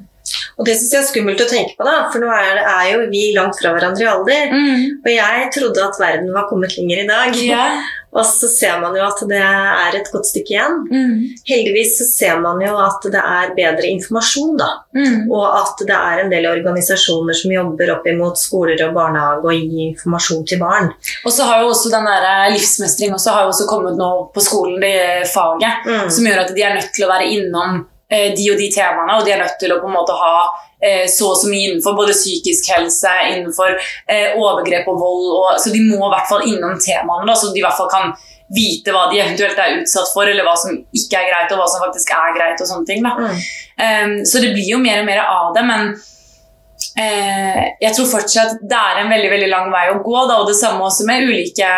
[0.58, 2.90] Og det syns jeg er skummelt å tenke på, da, for nå er, det, er
[2.94, 4.58] jo vi langt fra hverandre i alder.
[5.04, 7.40] Og jeg trodde at verden var kommet lenger i dag.
[7.40, 7.80] Yeah.
[8.10, 10.78] Og så ser man jo at det er et godt stykke igjen.
[10.90, 11.12] Mm.
[11.46, 14.66] Heldigvis så ser man jo at det er bedre informasjon, da.
[14.98, 15.28] Mm.
[15.30, 19.54] Og at det er en del organisasjoner som jobber opp imot skoler og barnehage og
[19.54, 20.90] gir informasjon til barn.
[21.22, 24.10] Og så har jo også den der eh, livsmestring også har jo også kommet nå
[24.34, 26.10] på skolen, det faget, Mm.
[26.10, 29.26] som gjør at de er nødt til å være innom de og de temaene, og
[29.26, 30.34] de er nødt til å på en måte ha
[30.82, 35.48] eh, så og så mye innenfor både psykisk helse, innenfor eh, overgrep og vold, og,
[35.62, 38.12] så de må i hvert fall innom temaene, da, så de i hvert fall kan
[38.50, 41.68] vite hva de eventuelt er utsatt for, eller hva som ikke er greit, og hva
[41.70, 43.04] som faktisk er greit, og sånne ting.
[43.06, 43.42] Mm.
[43.80, 48.58] Um, så det blir jo mer og mer av det, men uh, jeg tror fortsatt
[48.66, 50.16] det er en veldig veldig lang vei å gå.
[50.26, 51.70] Da, og det samme også med ulike,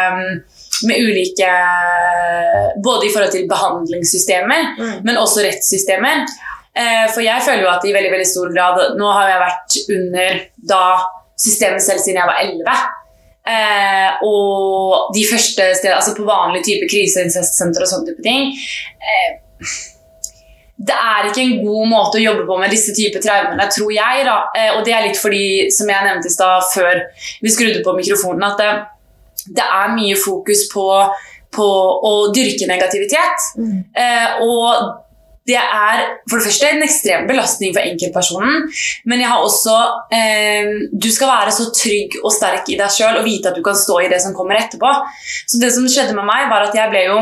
[0.89, 1.51] med ulike
[2.85, 5.05] Både i forhold til behandlingssystemer, Mm.
[5.05, 6.25] men også rettssystemer.
[6.75, 9.75] Eh, for jeg føler jo at i veldig veldig stor grad Nå har jeg vært
[9.97, 10.39] under
[10.73, 10.85] da
[11.37, 12.77] systemet selv siden jeg var 11.
[13.53, 18.53] Eh, og de første stedene, altså på vanlig type krise- og sånne type ting
[19.03, 19.41] eh,
[20.83, 24.25] det er ikke en god måte å jobbe på med disse typer traumene, tror jeg.
[24.27, 24.39] Da.
[24.57, 27.03] Eh, og det er litt fordi, som jeg nevnte i stad før
[27.45, 28.71] vi skrudde på mikrofonen, at det,
[29.47, 30.87] det er mye fokus på,
[31.55, 31.71] på
[32.09, 33.49] å dyrke negativitet.
[33.59, 33.79] Mm.
[33.99, 35.03] Eh, og
[35.49, 38.69] det er for det første en ekstrem belastning for enkeltpersonen,
[39.11, 39.75] men jeg har også
[40.15, 43.63] eh, Du skal være så trygg og sterk i deg sjøl og vite at du
[43.67, 44.93] kan stå i det som kommer etterpå.
[45.51, 47.19] Så det som skjedde med meg, var at jeg ble jo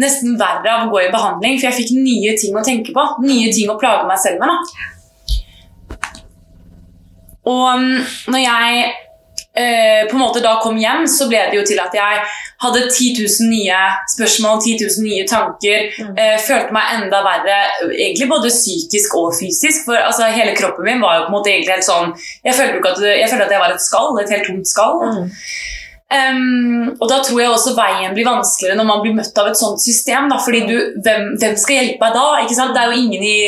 [0.00, 3.02] nesten verre av å gå i behandling, for jeg fikk nye ting å tenke på.
[3.26, 4.50] Nye ting å plage meg selv med.
[4.50, 4.58] Da.
[7.50, 7.98] Og mm,
[8.32, 8.92] når jeg
[9.56, 12.22] eh, på en måte da kom hjem, så ble det jo til at jeg
[12.64, 13.80] hadde 10 000 nye
[14.14, 15.86] spørsmål, 10 000 nye tanker.
[15.98, 16.16] Mm.
[16.18, 17.60] Eh, følte meg enda verre,
[17.92, 19.86] egentlig både psykisk og fysisk.
[19.88, 22.12] For altså, hele kroppen min var jo på en måte egentlig helt sånn
[22.44, 25.00] Jeg følte, at, jeg følte at jeg var et skall, et helt tomt skall.
[25.04, 25.32] Mm.
[26.14, 29.58] Um, og da tror jeg også veien blir vanskeligere når man blir møtt av et
[29.58, 30.28] sånt system.
[30.30, 32.44] Da, fordi du, hvem, hvem skal hjelpe deg da?
[32.44, 32.74] Ikke sant?
[32.76, 33.38] Det er jo ingen i,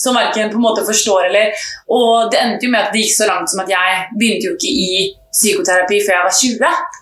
[0.00, 3.16] som verken på en måte forstår eller Og det endte jo med at det gikk
[3.16, 4.92] så langt som at jeg begynte jo ikke i
[5.32, 6.98] psykoterapi før jeg var 20.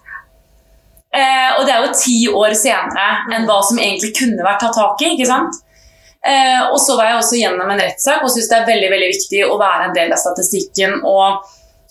[1.11, 4.79] Eh, og det er jo ti år senere enn hva som egentlig kunne vært tatt
[4.79, 5.15] tak i.
[5.17, 5.59] ikke sant?
[6.21, 9.09] Eh, og så var jeg også gjennom en rettssak og syns det er veldig veldig
[9.15, 11.47] viktig å være en del av statistikken og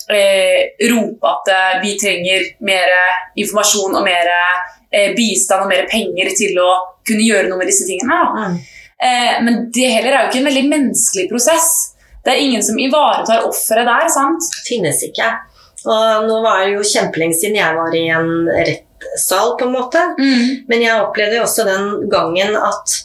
[0.06, 2.94] eh, rope at eh, vi trenger mer
[3.42, 6.70] informasjon og mer eh, bistand og mer penger til å
[7.06, 8.20] kunne gjøre noe med disse tingene.
[8.36, 8.56] Mm.
[9.00, 11.70] Eh, men det heller er jo ikke en veldig menneskelig prosess.
[12.24, 14.08] Det er ingen som ivaretar offeret der.
[14.12, 14.50] sant?
[14.68, 15.30] Finnes ikke.
[15.88, 20.02] Og nå var det jo kjempelenge siden jeg var i en rettssal, på en måte.
[20.68, 22.96] Men jeg opplevde jo også den gangen at,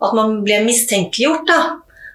[0.00, 1.60] at man ble mistenkeliggjort, da.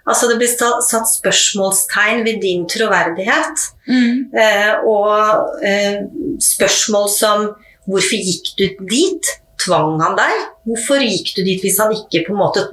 [0.06, 3.64] Altså det ble satt spørsmålstegn ved din troverdighet.
[3.90, 4.28] Mm.
[4.38, 6.04] Eh, og eh,
[6.42, 7.48] spørsmål som
[7.86, 9.28] Hvorfor gikk du dit?
[9.62, 10.46] Tvang han deg?
[10.66, 12.64] Hvorfor gikk du dit hvis han ikke på en måte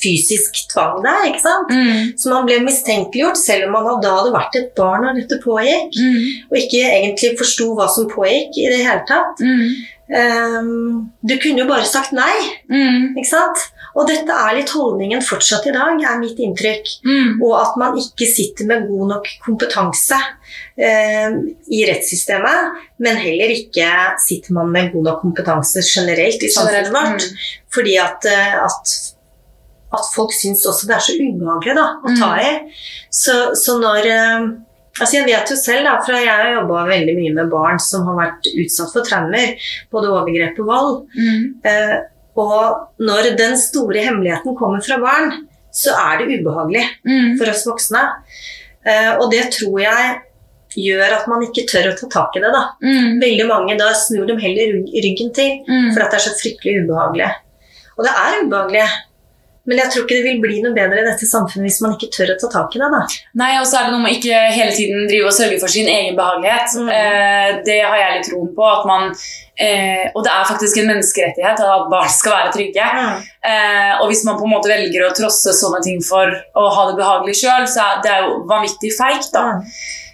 [0.00, 1.28] fysisk tvang deg?
[1.30, 1.72] ikke sant?
[1.72, 2.12] Mm.
[2.18, 5.98] Så man ble mistenkeliggjort, selv om man da hadde vært et barn når dette pågikk.
[5.98, 6.46] Mm.
[6.50, 9.42] Og ikke egentlig forsto hva som pågikk i det hele tatt.
[10.12, 12.34] Ehm, du kunne jo bare sagt nei,
[12.68, 13.14] Mm.
[13.16, 13.58] ikke sant?
[13.94, 16.86] Og dette er litt holdningen fortsatt i dag, er mitt inntrykk.
[17.04, 17.42] Mm.
[17.42, 20.16] Og at man ikke sitter med god nok kompetanse
[20.78, 21.30] eh,
[21.68, 22.72] i rettssystemet,
[23.04, 27.20] men heller ikke sitter man med god nok kompetanse generelt i samfunnet vårt.
[27.28, 27.36] Mm.
[27.72, 28.96] Fordi at, eh, at,
[29.92, 32.52] at folk syns også det er så ubehagelig da, å ta i.
[33.12, 34.50] Så, så når eh,
[35.00, 38.02] Altså Jeg vet jo selv, da, fra jeg har jobba veldig mye med barn som
[38.10, 39.54] har vært utsatt for traumer,
[39.90, 40.98] både overgrep og vold.
[41.16, 41.46] Mm.
[41.64, 41.94] Eh,
[42.36, 45.32] og når den store hemmeligheten kommer fra barn,
[45.72, 47.38] så er det ubehagelig Mm.
[47.40, 48.02] for oss voksne.
[48.84, 50.20] Eh, og det tror jeg
[50.76, 52.52] gjør at man ikke tør å ta tak i det.
[52.52, 52.62] da.
[52.84, 53.16] Mm.
[53.24, 55.94] Veldig mange da snur dem heller ryggen til, Mm.
[55.94, 57.30] for at det er så fryktelig ubehagelig.
[57.96, 58.86] Og det er ubehagelig.
[59.68, 62.10] Men jeg tror ikke det vil bli noe bedre i dette samfunnet hvis man ikke
[62.16, 62.88] tør å ta tak i det.
[62.90, 63.02] da.
[63.38, 65.90] Nei, og så er det noe med ikke hele tiden drive og sørge for sin
[65.92, 66.74] egen behagelighet.
[66.82, 66.90] Mm.
[66.96, 68.66] Eh, det har jeg litt troen på.
[68.72, 69.14] at man,
[69.54, 72.90] eh, Og det er faktisk en menneskerettighet at barn skal være trygge.
[73.46, 76.26] Eh, og hvis man på en måte velger å trosse sånne ting for
[76.58, 79.30] å ha det behagelig sjøl, så er det jo vanvittig feigt.
[79.32, 79.60] da.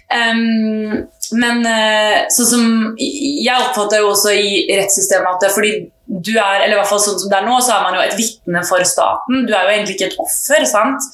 [0.09, 1.05] Um,
[1.37, 2.61] men uh, sånn som
[2.97, 5.73] Jeg oppfatter jo også i rettssystemet at det, fordi
[6.09, 8.01] du er, eller i hvert fall sånn som det er nå, så er man jo
[8.01, 9.43] et vitne for staten.
[9.45, 10.65] Du er jo egentlig ikke et offer.
[10.65, 11.05] sant?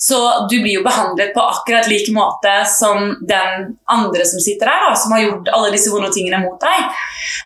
[0.00, 4.86] Så du blir jo behandlet på akkurat lik måte som den andre som sitter der,
[4.88, 7.02] da, som har gjort alle disse vonde tingene mot deg.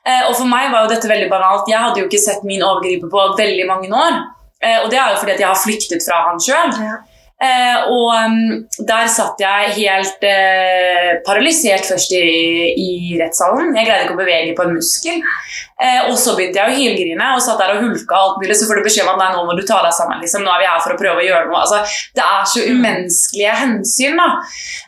[0.07, 1.67] Eh, og for meg var jo dette veldig banalt.
[1.73, 4.21] Jeg hadde jo ikke sett min overgriper på veldig mange år.
[4.63, 6.79] Eh, og det er jo fordi at jeg har flyktet fra han sjøl.
[7.43, 8.37] Eh, og um,
[8.87, 12.21] der satt jeg helt eh, paralysert først i,
[12.79, 13.73] i rettssalen.
[13.75, 15.19] Jeg greide ikke å bevege på en muskel.
[15.83, 18.55] Eh, og så begynte jeg å hylgrine og satt der og hulka alt mulig.
[18.57, 20.23] Så får du beskjed om at nei, nå må du ta deg sammen.
[20.23, 20.45] Liksom.
[20.47, 21.65] Nå er vi her for å prøve å gjøre noe.
[21.65, 24.23] Altså, det er så umenneskelige hensyn.
[24.23, 24.31] da.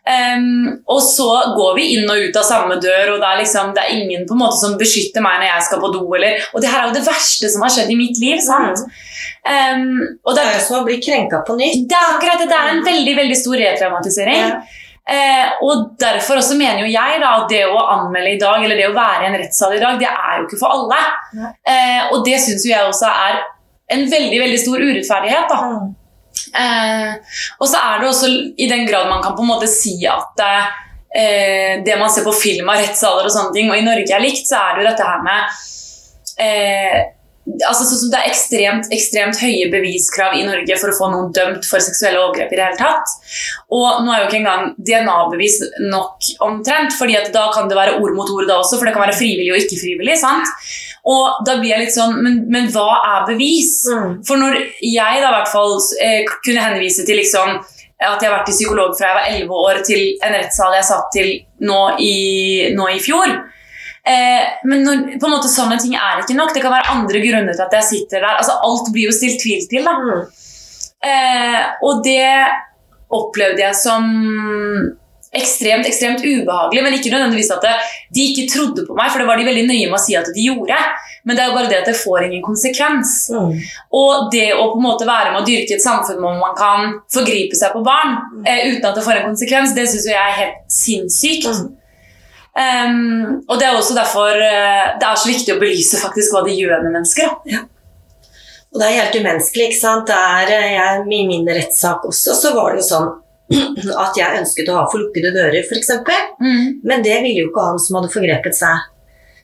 [0.06, 0.46] Um,
[0.94, 1.28] og så
[1.58, 4.22] går vi inn og ut av samme dør, og det er, liksom, det er ingen
[4.28, 6.06] på en måte som beskytter meg når jeg skal på do.
[6.14, 8.38] Eller, og det her er jo det verste som har skjedd i mitt liv.
[8.46, 8.86] sant?
[9.46, 11.84] Um, og Det er jo som å bli krenka på nytt.
[11.86, 12.48] det er akkurat det.
[12.50, 14.42] Det er en veldig veldig stor retraumatisering.
[14.42, 14.82] Ja.
[15.06, 18.78] Eh, og Derfor også mener jo jeg da, at det å anmelde i dag, eller
[18.78, 20.98] det å være i en rettssal i dag, det er jo ikke for alle.
[21.62, 23.38] Eh, og det syns jo jeg også er
[23.94, 25.52] en veldig veldig stor urettferdighet.
[25.52, 25.60] da.
[25.62, 25.94] Mm.
[26.62, 29.94] Eh, og så er det også i den grad man kan på en måte si
[30.10, 34.10] at eh, det man ser på film av rettssaler og sånne ting, og i Norge
[34.10, 35.62] er likt, så er det jo dette her med
[36.42, 36.98] eh,
[37.46, 41.30] altså så, så Det er ekstremt, ekstremt høye beviskrav i Norge for å få noen
[41.36, 42.52] dømt for seksuelle overgrep.
[42.52, 43.14] i det hele tatt.
[43.74, 45.60] Og nå er jo ikke engang DNA-bevis
[45.92, 48.96] nok omtrent, fordi at da kan det være ord mot ord da også, for det
[48.96, 50.18] kan være frivillig og ikke frivillig.
[50.20, 50.50] sant?
[51.06, 53.84] Og da blir jeg litt sånn, men, men hva er bevis?
[53.86, 54.20] Mm.
[54.26, 57.60] For når jeg da i hvert fall eh, kunne henvise til liksom
[57.96, 60.84] at jeg har vært i psykolog fra jeg var 11 år til en rettssal jeg
[60.84, 61.30] satt til
[61.64, 62.16] nå i,
[62.76, 63.30] nå i fjor.
[64.06, 66.54] Eh, men når, på en måte sånne ting er ikke nok.
[66.54, 68.36] Det kan være andre grunner til at jeg sitter der.
[68.38, 69.86] Altså Alt blir jo stilt tvil til.
[69.86, 69.96] da.
[69.98, 70.22] Mm.
[71.06, 72.30] Eh, og det
[73.16, 74.06] opplevde jeg som
[75.36, 76.82] ekstremt ekstremt ubehagelig.
[76.84, 77.74] Men ikke nødvendigvis at det,
[78.14, 80.30] de ikke trodde på meg, for det var de veldig nøye med å si at
[80.32, 80.78] de gjorde.
[81.26, 83.14] Men det er jo bare det at det får ingen konsekvens.
[83.34, 83.56] Mm.
[84.00, 87.00] Og det å på en måte være med å dyrke et samfunn hvor man kan
[87.12, 88.16] forgripe seg på barn
[88.46, 91.50] eh, uten at det får en konsekvens, det syns jeg er helt sinnssykt.
[91.50, 91.74] Mm.
[92.56, 96.40] Um, og det er også derfor eh, det er så viktig å belyse faktisk hva
[96.46, 97.28] det gjør med mennesker.
[97.52, 97.60] Da.
[98.72, 100.08] Og det er helt umenneskelig, ikke sant.
[100.08, 103.10] Det er, eh, jeg, I min rettssak også så var det jo sånn
[104.04, 105.92] at jeg ønsket å ha for lukkede dører, f.eks.
[106.40, 106.80] Mm.
[106.88, 108.88] Men det ville jo ikke han som hadde forgrepet seg.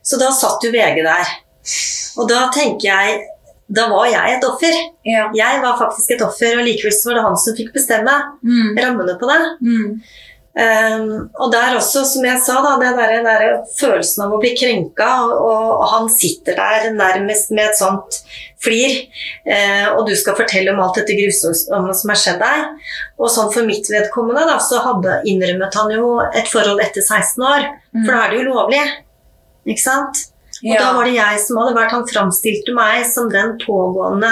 [0.03, 1.37] Så da satt jo VG der.
[2.18, 3.20] Og da tenker jeg
[3.72, 4.75] Da var jeg et offer.
[5.07, 5.29] Ja.
[5.33, 8.75] Jeg var faktisk et offer, og likevel så var det han som fikk bestemme Mm.
[8.77, 9.38] rammene på det.
[9.64, 10.03] Mm.
[10.53, 13.45] Um, og der også, som jeg sa, da, den der, den der
[13.79, 18.19] følelsen av å bli krenka, og, og han sitter der nærmest med et sånt
[18.62, 18.99] flir,
[19.49, 22.91] uh, og du skal fortelle om alt dette grusomme som har skjedd deg.
[23.17, 27.49] Og sånn for mitt vedkommende, da, så hadde, innrømmet han jo et forhold etter 16
[27.49, 28.07] år, Mm.
[28.07, 28.85] for da er det jo lovlig.
[29.69, 30.21] Ikke sant?
[30.62, 34.31] Og da var det jeg som hadde vært Han framstilte meg som den pågående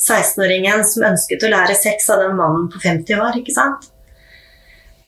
[0.00, 3.91] 16-åringen som ønsket å lære sex av den mannen på 50 år, ikke sant?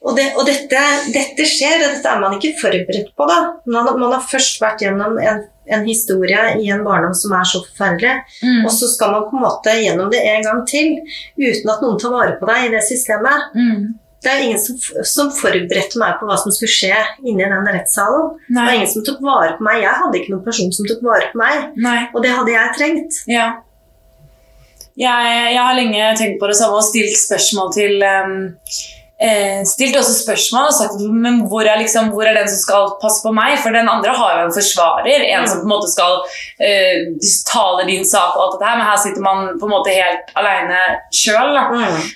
[0.05, 0.81] Og, det, og dette,
[1.15, 3.25] dette skjer, og dette er man ikke forberedt på.
[3.31, 3.39] da.
[3.73, 5.39] Man, man har først vært gjennom en,
[5.73, 8.67] en historie i en barndom som er så forferdelig, Mm.
[8.67, 10.91] og så skal man på en måte gjennom det en gang til
[11.41, 13.47] uten at noen tar vare på deg i det systemet.
[13.57, 13.95] Mm.
[14.25, 18.31] Det er ingen som, som forberedte meg på hva som skulle skje inni den rettssalen.
[18.49, 19.83] Det var ingen som tok vare på meg.
[19.85, 21.99] Jeg hadde ikke noen person som tok vare på meg, Nei.
[22.13, 23.19] og det hadde jeg trengt.
[23.29, 23.49] Ja.
[24.95, 28.37] Jeg, jeg har lenge tenkt på det samme og stilt spørsmål til um,
[29.21, 32.93] eh, Stilt også spørsmål og sagt men hvor er, liksom, hvor er den som skal
[33.03, 33.57] passe på meg?
[33.63, 36.19] For den andre har jo en forsvarer, en som på en måte skal
[36.63, 37.15] eh,
[37.51, 40.35] tale din sak og alt dette her, men her sitter man på en måte helt
[40.41, 40.83] alene
[41.15, 41.59] sjøl.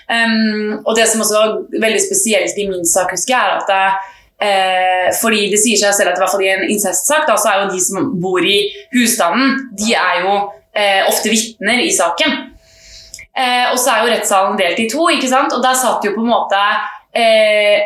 [0.08, 3.72] Um, og det som også var veldig spesielt i min sak, husker jeg, er at
[3.72, 4.14] det,
[4.48, 7.52] eh, fordi det sier seg selv at i hvert fall i en incestsak, da, så
[7.52, 8.60] er jo de som bor i
[8.94, 10.36] husstanden, de er jo
[10.74, 12.38] eh, ofte vitner i saken.
[13.38, 15.52] Eh, og så er jo rettssalen delt i to, ikke sant?
[15.54, 16.58] og der satt jo på en måte
[17.14, 17.84] eh,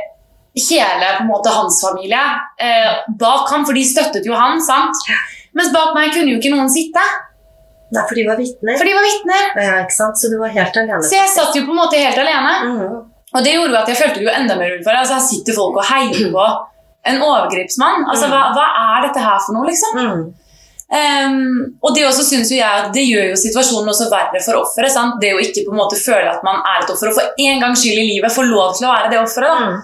[0.56, 2.22] hele på en måte hans familie
[2.60, 4.96] eh, bak ham, for de støttet jo han, sant?
[5.52, 7.04] Mens bak meg kunne jo ikke noen sitte,
[7.92, 8.78] Nei, for de var vitner.
[8.80, 9.48] for de var vitner.
[9.60, 10.16] Ja, ikke sant?
[10.16, 11.02] Så du var helt alene.
[11.04, 12.52] Så jeg satt jo på en måte helt alene.
[12.70, 12.94] Mhm.
[13.36, 14.96] Og det gjorde jo at jeg følte jo enda mer utenfor.
[14.96, 16.46] Altså, her sitter folk og heier på
[17.12, 18.06] en overgripsmann.
[18.08, 20.00] Altså, hva, hva er dette her for noe, liksom?
[20.00, 20.22] Mhm.
[20.92, 24.60] Um, og det også synes jo jeg at det gjør jo situasjonen også verre for
[24.60, 24.98] offeret.
[25.22, 27.64] Det å ikke på en måte føle at man er et offer, og for en
[27.64, 29.48] gangs skyld i livet få lov til å være det offeret.
[29.48, 29.70] da.
[29.70, 29.80] Mm.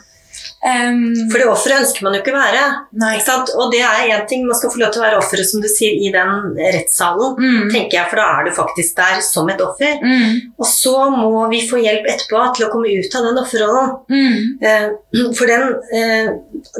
[0.58, 2.62] Um, For det offeret ønsker man jo ikke være.
[2.98, 3.12] nei.
[3.20, 3.36] Ikke?
[3.54, 5.68] Og det er én ting, man skal få lov til å være offeret, som du
[5.70, 7.36] sier, i den rettssalen.
[7.38, 7.68] Mm.
[7.70, 10.00] tenker jeg, For da er du faktisk der som et offer.
[10.02, 10.52] Mm.
[10.58, 13.94] Og så må vi få hjelp etterpå til å komme ut av den offerrollen.
[14.10, 14.36] Mm.
[14.60, 16.30] Eh, For den, eh,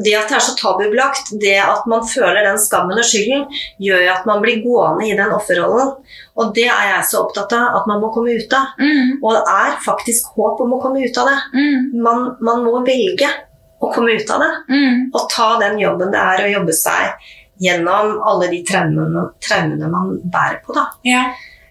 [0.03, 3.47] det at det er så tabubelagt, det at man føler den skammen og skylden,
[3.79, 5.95] gjør jo at man blir gående i den offerrollen.
[6.39, 8.75] Og det er jeg så opptatt av at man må komme ut av.
[8.79, 9.19] Mm.
[9.23, 11.39] Og det er faktisk håp om å komme ut av det.
[11.55, 12.03] Mm.
[12.03, 13.31] Man, man må velge
[13.79, 14.51] å komme ut av det.
[14.75, 15.05] Mm.
[15.13, 17.29] Og ta den jobben det er å jobbe seg
[17.63, 20.75] gjennom alle de traumene, traumene man bærer på.
[20.77, 20.87] Da.
[21.07, 21.25] Ja.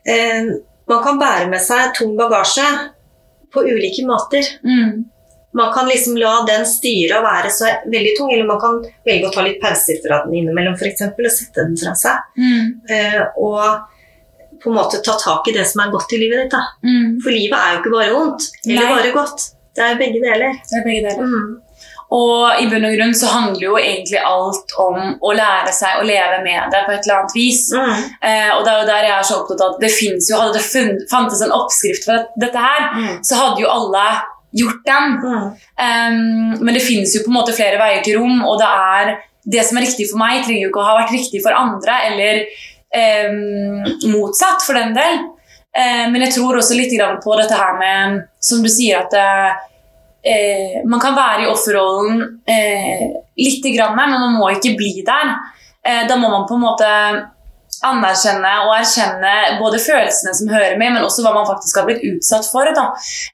[0.08, 0.54] Eh,
[0.88, 2.66] man kan bære med seg tung bagasje
[3.54, 4.48] på ulike måter.
[4.64, 5.06] Mm.
[5.58, 9.30] Man kan liksom la den styre og være så veldig tung, eller man kan velge
[9.30, 12.26] å ta litt pauser fra den innimellom eksempel, og sette den fra seg.
[12.38, 12.74] Mm.
[12.94, 16.56] Eh, og på en måte ta tak i det som er godt i livet ditt.
[16.56, 16.64] Da.
[16.84, 17.18] Mm.
[17.24, 18.92] For livet er jo ikke bare vondt eller Nei.
[18.96, 19.48] bare godt.
[19.78, 20.60] Det er begge deler.
[20.68, 21.34] Det er begge deler.
[22.16, 26.06] Og i bunn og grunn så handler jo egentlig alt om å lære seg å
[26.08, 27.66] leve med det på et eller annet vis.
[27.76, 28.06] Mm.
[28.30, 30.40] Eh, og det er jo der jeg er så opptatt av at det finnes jo,
[30.40, 33.20] hadde det funnet, fantes en oppskrift for dette her, Mm.
[33.28, 34.06] så hadde jo alle
[34.56, 35.18] gjort den.
[35.20, 35.48] Mm.
[35.84, 39.12] Um, men det finnes jo på en måte flere veier til rom, og det er
[39.44, 42.00] det som er riktig for meg, trenger jo ikke å ha vært riktig for andre,
[42.08, 42.40] eller
[43.28, 43.84] um,
[44.16, 45.20] motsatt for den del.
[45.78, 49.14] Uh, men jeg tror også litt grann på dette her med, som du sier, at
[50.28, 55.34] eh, man kan være i offerrollen eh, lite grann, men man må ikke bli der.
[55.88, 56.92] Eh, da må man på en måte
[57.86, 62.06] anerkjenne og erkjenne både følelsene som hører med, men også hva man faktisk har blitt
[62.10, 62.70] utsatt for.
[62.76, 62.88] Da.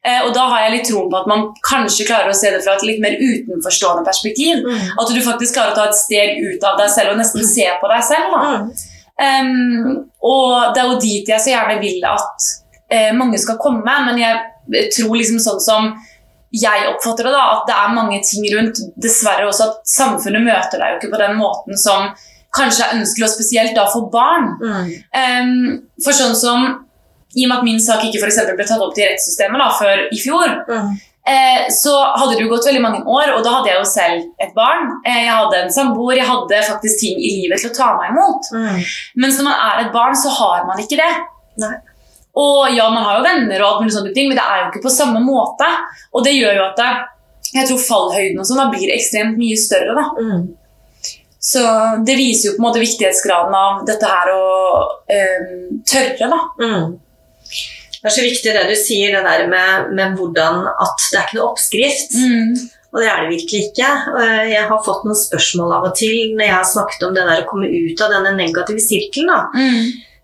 [0.03, 2.63] Eh, og da har jeg litt troen på at man kanskje klarer å se det
[2.65, 4.63] fra et litt mer utenforstående perspektiv.
[4.65, 4.89] Mm.
[4.99, 7.69] At du faktisk klarer å ta et steg ut av deg selv og nesten se
[7.79, 8.35] på deg selv.
[8.43, 8.73] Mm.
[9.13, 9.89] Um,
[10.25, 12.47] og det er jo dit jeg så gjerne vil at
[12.89, 15.93] eh, mange skal komme, men jeg tror liksom sånn som
[16.53, 18.81] jeg oppfatter det, da, at det er mange ting rundt.
[19.01, 22.11] Dessverre også at samfunnet møter deg jo ikke på den måten som
[22.53, 24.51] kanskje er ønskelig, og spesielt da for barn.
[24.61, 24.91] Mm.
[25.17, 25.55] Um,
[26.05, 26.67] for sånn som
[27.33, 30.03] i og med at min sak ikke for ble tatt opp til rettssystemet da, før
[30.13, 30.91] i fjor, Mm.
[31.25, 34.23] eh, så hadde det jo gått veldig mange år, og da hadde jeg jo selv
[34.39, 34.91] et barn.
[35.05, 38.11] Eh, jeg hadde en samboer, jeg hadde faktisk ting i livet til å ta meg
[38.13, 38.51] imot.
[38.53, 38.85] Mm.
[39.15, 41.13] Mens når man er et barn, så har man ikke det.
[41.57, 41.73] Nei.
[42.33, 44.69] Og ja, man har jo venner, og alt mulig sånne ting, men det er jo
[44.71, 45.67] ikke på samme måte.
[46.13, 46.91] Og det gjør jo at det,
[47.53, 49.93] jeg tror fallhøyden og sånn blir ekstremt mye større.
[49.99, 50.05] da.
[50.17, 50.43] Mm.
[51.43, 51.61] Så
[52.07, 54.43] det viser jo på en måte viktighetsgraden av dette her å
[55.11, 56.39] øhm, tørre, da.
[56.63, 56.93] Mm.
[58.03, 61.27] Det er så viktig det du sier, det der med, med hvordan at det er
[61.27, 62.15] ikke noe oppskrift.
[62.93, 63.91] Og det er det virkelig ikke.
[64.51, 67.43] Jeg har fått noen spørsmål av og til når jeg har snakket om det der
[67.43, 69.31] å komme ut av denne negative sirkelen.
[69.31, 69.39] da.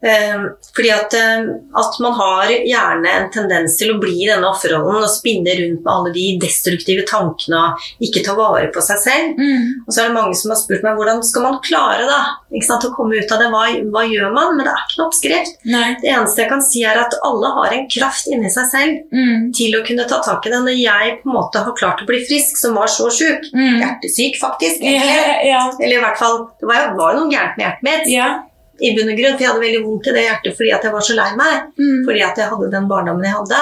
[0.02, 0.08] Mm.
[0.10, 0.44] Eh,
[0.76, 5.04] fordi at, eh, at man har gjerne en tendens til å bli i denne offerrollen
[5.04, 9.36] og spinne rundt med alle de destruktive tankene og ikke ta vare på seg selv.
[9.40, 9.84] Mm.
[9.86, 12.20] Og så er det mange som har spurt meg hvordan skal man klare da,
[12.54, 13.50] ikke sant, å komme ut av det.
[13.52, 14.56] Hva, hva gjør man?
[14.56, 15.60] Men det er ikke noe oppskrift.
[15.66, 15.90] Nei.
[16.02, 19.52] Det eneste jeg kan si er at alle har en kraft inni seg selv Mm.
[19.56, 20.60] til å kunne ta tak i det.
[20.64, 23.80] Når jeg på en måte har klart å bli frisk, som var så sjuk, Mm.
[23.82, 25.48] hjertesyk faktisk, egentlig.
[25.50, 25.72] ja.
[25.80, 28.44] eller i hvert fall, det var jo, var jo noe gærent med hjertet mitt ja.
[28.82, 30.94] I bunn og grunn, for jeg hadde veldig vondt i det hjertet fordi at jeg
[30.94, 31.66] var så lei meg.
[31.80, 32.00] Mm.
[32.08, 33.62] Fordi at jeg hadde den barndommen jeg hadde.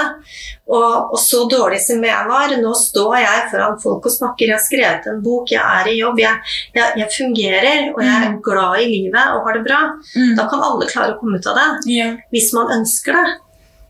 [0.68, 4.50] Og, og så dårlig som jeg var, nå står jeg foran folk og snakker.
[4.50, 8.16] Jeg har skrevet en bok, jeg er i jobb, jeg, jeg, jeg fungerer, og jeg
[8.28, 9.82] er glad i livet og har det bra.
[10.16, 10.34] Mm.
[10.40, 12.10] Da kan alle klare å komme ut av det, Ja.
[12.34, 13.38] hvis man ønsker det.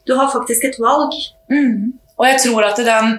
[0.08, 1.12] Du har faktisk et valg.
[1.52, 1.98] Mm.
[2.18, 3.18] Og jeg tror at den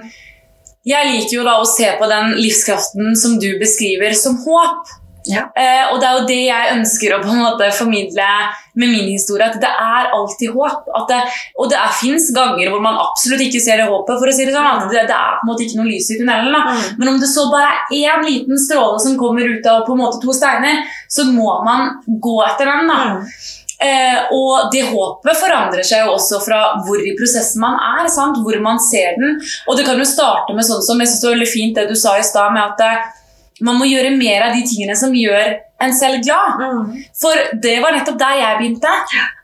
[0.89, 4.87] Jeg liker jo da å se på den livskraften som du beskriver, som håp.
[5.27, 5.43] Ja.
[5.57, 8.29] Eh, og det er jo det jeg ønsker å på en måte formidle
[8.79, 9.49] med min historie.
[9.49, 10.89] At det er alltid håp.
[11.11, 11.19] Det,
[11.59, 14.15] og det fins ganger hvor man absolutt ikke ser det håpet.
[14.15, 16.19] for å si Det sånn, det, det er på en måte ikke noe lys i
[16.21, 16.57] tunnelen.
[16.57, 16.83] Mm.
[17.01, 20.05] Men om det så bare er én liten stråle som kommer ut av på en
[20.05, 22.93] måte to steiner, så må man gå etter den.
[22.93, 23.01] da.
[23.19, 23.57] Mm.
[23.79, 28.09] Eh, og det håpet forandrer seg jo også fra hvor i prosessen man er.
[28.11, 28.41] Sant?
[28.43, 29.39] Hvor man ser den.
[29.69, 31.87] Og det kan jo starte med sånn som jeg synes det var veldig fint det
[31.91, 33.15] du sa i stad, med at eh,
[33.65, 36.59] man må gjøre mer av de tingene som gjør en selv glad.
[36.63, 37.03] Mm.
[37.19, 38.95] For det var nettopp der jeg begynte.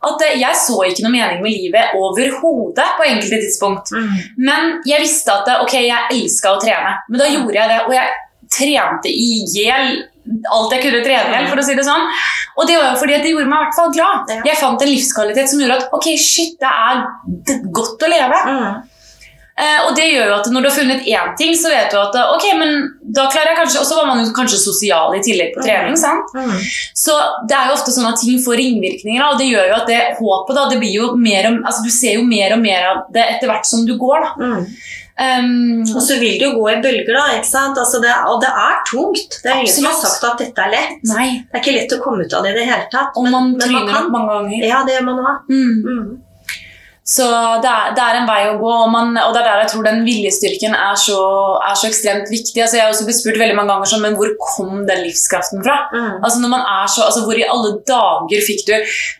[0.08, 3.94] At eh, Jeg så ikke noe mening med livet overhodet på enkelte tidspunkt.
[3.94, 4.16] Mm.
[4.48, 6.96] Men jeg visste at eh, ok, jeg elska å trene.
[7.10, 8.20] Men da gjorde jeg det, og jeg
[8.54, 12.06] trente i hjel alt jeg kunne trene igjen, for å si det sånn.
[12.54, 14.32] Og det var jo fordi det gjorde meg i hvert fall glad.
[14.48, 18.40] Jeg fant en livskvalitet som gjorde at ok, shit, det er godt å leve.
[18.48, 18.82] Mm.
[19.54, 21.98] Eh, og det gjør jo at når du har funnet én ting, så vet du
[22.00, 22.72] at ok, men
[23.14, 25.94] da klarer jeg kanskje Og så var man jo kanskje sosial i tillegg på trening.
[26.00, 26.32] sant?
[26.34, 26.56] Mm.
[26.98, 27.14] Så
[27.46, 30.00] det er jo ofte sånn at ting får ringvirkninger, og det gjør jo at det
[30.18, 33.00] håpet da, det blir jo mer og, altså Du ser jo mer og mer av
[33.14, 34.26] det etter hvert som du går.
[34.26, 34.34] da.
[34.42, 34.66] Mm.
[35.14, 37.24] Um, Og så vil det jo gå i bølger, da.
[37.38, 37.78] ikke sant?
[37.78, 39.38] Altså det, og det er tungt.
[39.44, 40.98] Det er ingen som har sagt at dette er lett.
[41.06, 41.28] nei.
[41.46, 43.14] Det er ikke lett å komme ut av det i det hele tatt.
[43.14, 44.66] Og man tryner opp mange ganger.
[44.66, 45.52] Ja, det gjør man òg.
[45.54, 46.08] Mm.
[47.04, 47.10] Mm.
[47.12, 47.24] Så
[47.60, 49.72] det er, det er en vei å gå, og, man, og det er der jeg
[49.74, 51.18] tror den viljestyrken er så,
[51.60, 52.56] er så ekstremt viktig.
[52.64, 55.60] Altså, jeg har også blitt spurt veldig mange ganger sånn, men hvor kom den livskraften
[55.66, 55.76] fra?
[55.92, 56.24] Mm.
[56.24, 58.74] Altså når man er så, altså Hvor i alle dager fikk du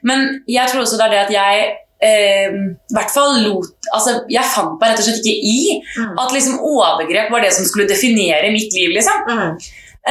[0.09, 1.67] Men jeg tror også det er det at jeg
[2.09, 2.57] eh,
[2.97, 5.61] hvert fall lot altså Jeg fant meg rett og slett ikke i
[5.95, 6.17] Mm.
[6.19, 8.91] at liksom overgrep var det som skulle definere mitt liv.
[8.97, 9.21] liksom.
[9.29, 9.59] Mm.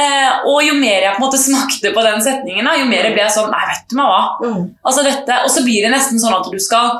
[0.00, 3.10] Eh, og jo mer jeg på en måte smakte på den setningen, da, jo mer
[3.12, 4.22] ble jeg sånn Nei, vet du meg hva.
[4.42, 4.62] Mm.
[4.86, 6.96] Altså dette, Og så blir det nesten sånn at du skal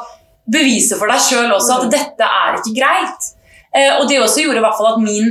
[0.51, 3.29] bevise for deg sjøl også at dette er ikke greit.
[3.75, 5.31] Eh, og det også gjorde i hvert fall at min,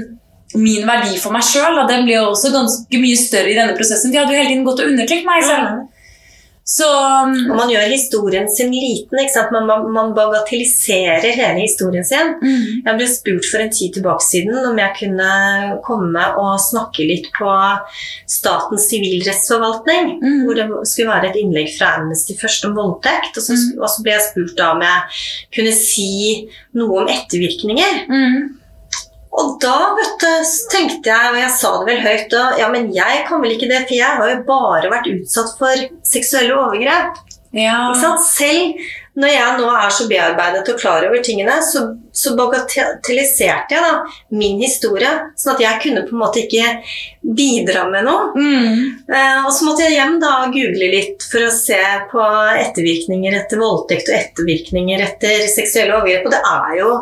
[0.59, 4.09] min verdi for meg sjøl ble jo også ganske mye større i denne prosessen.
[4.09, 5.83] For jeg hadde jo hele tiden gått og undertrykt meg selv.
[6.63, 9.19] Så um, Og man gjør historien sin liten.
[9.51, 12.37] Man, man, man bagatelliserer hele historien sin.
[12.39, 15.27] mm, Jeg ble spurt for en tid tilbake siden om jeg kunne
[15.83, 17.51] komme og snakke litt på
[18.31, 20.13] Statens sivilrettsforvaltning.
[20.23, 20.39] Mm.
[20.45, 23.35] Hvor det skulle være et innlegg fra Amnesty først om voldtekt.
[23.35, 23.81] Og så, Mm.
[23.83, 25.21] og så ble jeg spurt da om jeg
[25.59, 26.09] kunne si
[26.79, 28.05] noe om ettervirkninger.
[29.33, 30.03] Og da du,
[30.69, 33.69] tenkte jeg, og jeg sa det vel høyt da, ja, men jeg kan vel ikke
[33.71, 37.17] det, for jeg har jo bare vært utsatt for seksuelle overgrep.
[37.97, 38.17] ja.
[38.29, 38.77] Selv
[39.13, 43.91] når jeg nå er så bearbeidet og klar over tingene, så, så bagatelliserte jeg da
[44.33, 46.71] min historie, sånn at jeg kunne på en måte ikke
[47.21, 48.31] bidra med noe.
[48.33, 48.81] Mm,
[49.13, 51.79] Eh, og så måtte jeg hjem da og google litt for å se
[52.09, 52.23] på
[52.63, 56.93] ettervirkninger etter voldtekt og ettervirkninger etter seksuelle overgrep, og det er jo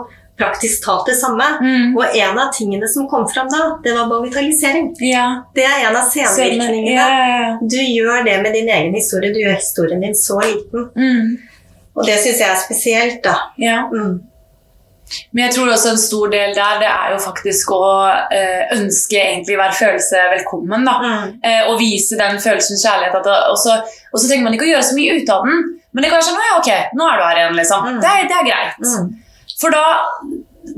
[0.42, 1.46] praktisk talt det samme.
[1.62, 4.92] mm, Og en av tingene som kom fram da, det var bagatellisering.
[5.06, 5.28] ja.
[5.56, 6.98] Det er en av senvirkningene.
[6.98, 7.54] Ja.
[7.62, 10.90] Du gjør det med din egen historie, du gjør historien din så liten.
[10.98, 11.38] Mm,
[11.96, 13.38] Og det syns jeg er spesielt, da.
[13.60, 13.86] ja.
[13.92, 14.20] Mm.
[15.36, 17.80] Men jeg tror også en stor del der det er jo faktisk å
[18.32, 20.86] eh, ønske egentlig hver følelse velkommen.
[20.88, 20.94] da.
[21.04, 21.34] Mm.
[21.44, 23.18] eh, og vise den følelsen kjærlighet.
[23.26, 23.76] Det, og, så,
[24.14, 25.60] og så trenger man ikke å gjøre så mye ut av den.
[25.92, 27.84] Men det kan være sånn, ja, ok, nå er du her igjen, liksom.
[27.90, 28.00] Mm.
[28.06, 28.80] Det, er, det er greit.
[28.88, 29.10] Mm.
[29.62, 29.84] For da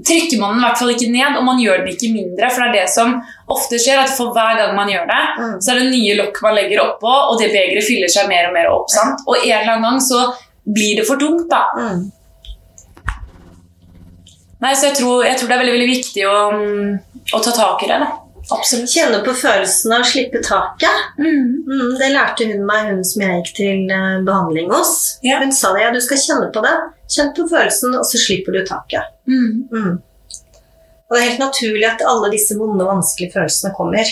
[0.07, 2.49] trykker man den i hvert fall ikke ned, og man gjør den ikke mindre.
[2.51, 3.13] For det er det som
[3.51, 5.53] ofte skjer, at for hver gang man gjør det, Mm.
[5.61, 8.53] så er det nye lokk man legger oppå, og det begeret fyller seg mer og
[8.53, 8.89] mer opp.
[8.89, 9.19] sant?
[9.27, 11.63] Og en eller annen gang så blir det for tungt, da.
[11.77, 12.11] Mm.
[14.63, 16.35] Nei, så jeg tror, jeg tror det er veldig, veldig viktig å,
[17.35, 17.99] å ta tak i det.
[17.99, 18.11] da.
[18.51, 18.91] Absolutt.
[18.91, 21.03] Kjenne på følelsen av å slippe taket.
[21.17, 21.63] Mm.
[21.67, 24.95] Mm, det lærte hun meg, hun som jeg gikk til eh, behandling hos.
[25.23, 25.39] Ja.
[25.43, 26.73] Hun sa det, ja, du skal kjenne på det.
[27.13, 29.15] Kjenn på følelsen, og så slipper du taket.
[29.29, 29.63] Mm.
[29.71, 29.95] Mm.
[31.07, 34.11] Og det er helt naturlig at alle disse vonde, vanskelige følelsene kommer.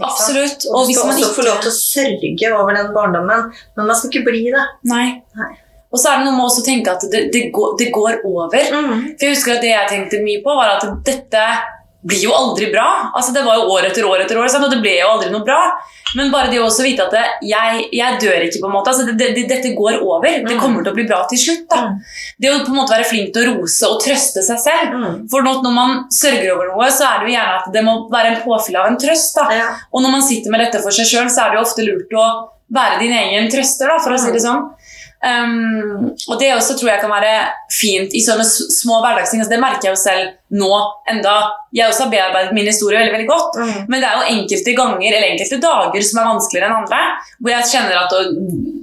[0.00, 0.64] Absolutt.
[0.68, 3.50] Og Og du hvis skal man også få lov til å sørge over den barndommen,
[3.76, 4.68] men man skal ikke bli det.
[4.90, 5.08] Nei.
[5.38, 5.52] Nei.
[5.90, 8.68] Og så er det noe med å tenke at det, det, går, det går over.
[8.70, 8.92] Mm.
[9.18, 11.46] For jeg husker at Det jeg tenkte mye på, var at dette
[12.02, 13.10] blir jo aldri bra.
[13.14, 15.44] Altså Det var jo år etter år etter år, og det ble jo aldri noe
[15.44, 15.58] bra.
[16.16, 18.90] Men bare det å også vite at det, jeg, jeg dør ikke, på en måte.
[18.90, 20.26] Altså det, det, dette går over.
[20.42, 20.60] Det Mm.
[20.60, 21.68] kommer til å bli bra til slutt.
[21.70, 21.76] da.
[21.86, 21.98] Mm.
[22.40, 24.96] Det å på en måte være flink til å rose og trøste seg selv.
[24.96, 25.28] Mm.
[25.30, 28.32] For når man sørger over noe, så er det jo gjerne at det må være
[28.34, 29.34] en påfyll av en trøst.
[29.36, 29.46] da.
[29.92, 32.10] Og når man sitter med dette for seg sjøl, så er det jo ofte lurt
[32.16, 32.26] å
[32.72, 34.66] være din egen trøster, da, for å si det sånn.
[35.20, 37.32] Um, og det også tror jeg kan være
[37.76, 39.42] fint i sånne små hverdagsting.
[39.42, 40.70] Altså, det merker jeg jo selv nå,
[41.12, 41.34] enda
[41.76, 43.58] jeg også har bearbeidet min historie veldig, veldig godt.
[43.60, 43.82] Mm.
[43.92, 47.02] Men det er jo enkelte ganger eller enkelte dager som er vanskeligere enn andre.
[47.38, 48.16] Hvor jeg kjenner at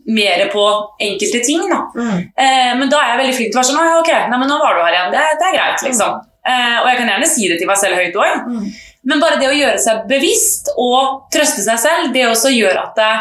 [0.07, 0.65] mer på
[1.07, 1.65] enkelte ting.
[1.71, 1.81] Da.
[1.97, 2.19] Mm.
[2.37, 4.59] Uh, men da er jeg veldig flink til å være sånn ok, nei, men nå
[4.61, 5.15] var du her igjen.
[5.15, 6.21] Det, det er greit, liksom.
[6.47, 8.45] Uh, og jeg kan gjerne si det til meg selv høyt òg.
[8.47, 8.69] Mm.
[9.07, 12.97] Men bare det å gjøre seg bevisst og trøste seg selv, det også gjør at
[12.99, 13.11] det,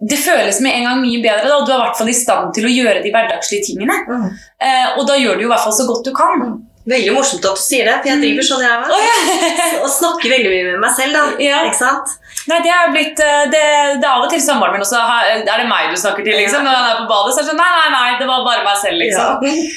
[0.00, 1.44] det føles med en gang mye bedre.
[1.50, 3.98] Da, du er i hvert fall i stand til å gjøre de hverdagslige tingene.
[4.08, 4.26] Mm.
[4.64, 6.44] Eh, og da gjør du jo i hvert fall så godt du kan.
[6.88, 8.94] Veldig morsomt at du sier det, for jeg driver sånn jeg er.
[9.04, 9.66] ja.
[9.84, 11.24] Og snakker veldig mye med meg selv, da.
[11.44, 11.58] Ja.
[11.68, 12.14] Ikke sant?
[12.48, 13.60] Nei, det er blitt eh, det,
[14.00, 15.02] det er av og til samboeren min også.
[15.36, 16.64] Er det meg du snakker til, liksom?
[16.64, 18.64] Når han er på badet, så er det sånn Nei, nei, nei, det var bare
[18.64, 19.44] meg selv, liksom.
[19.44, 19.68] Ja.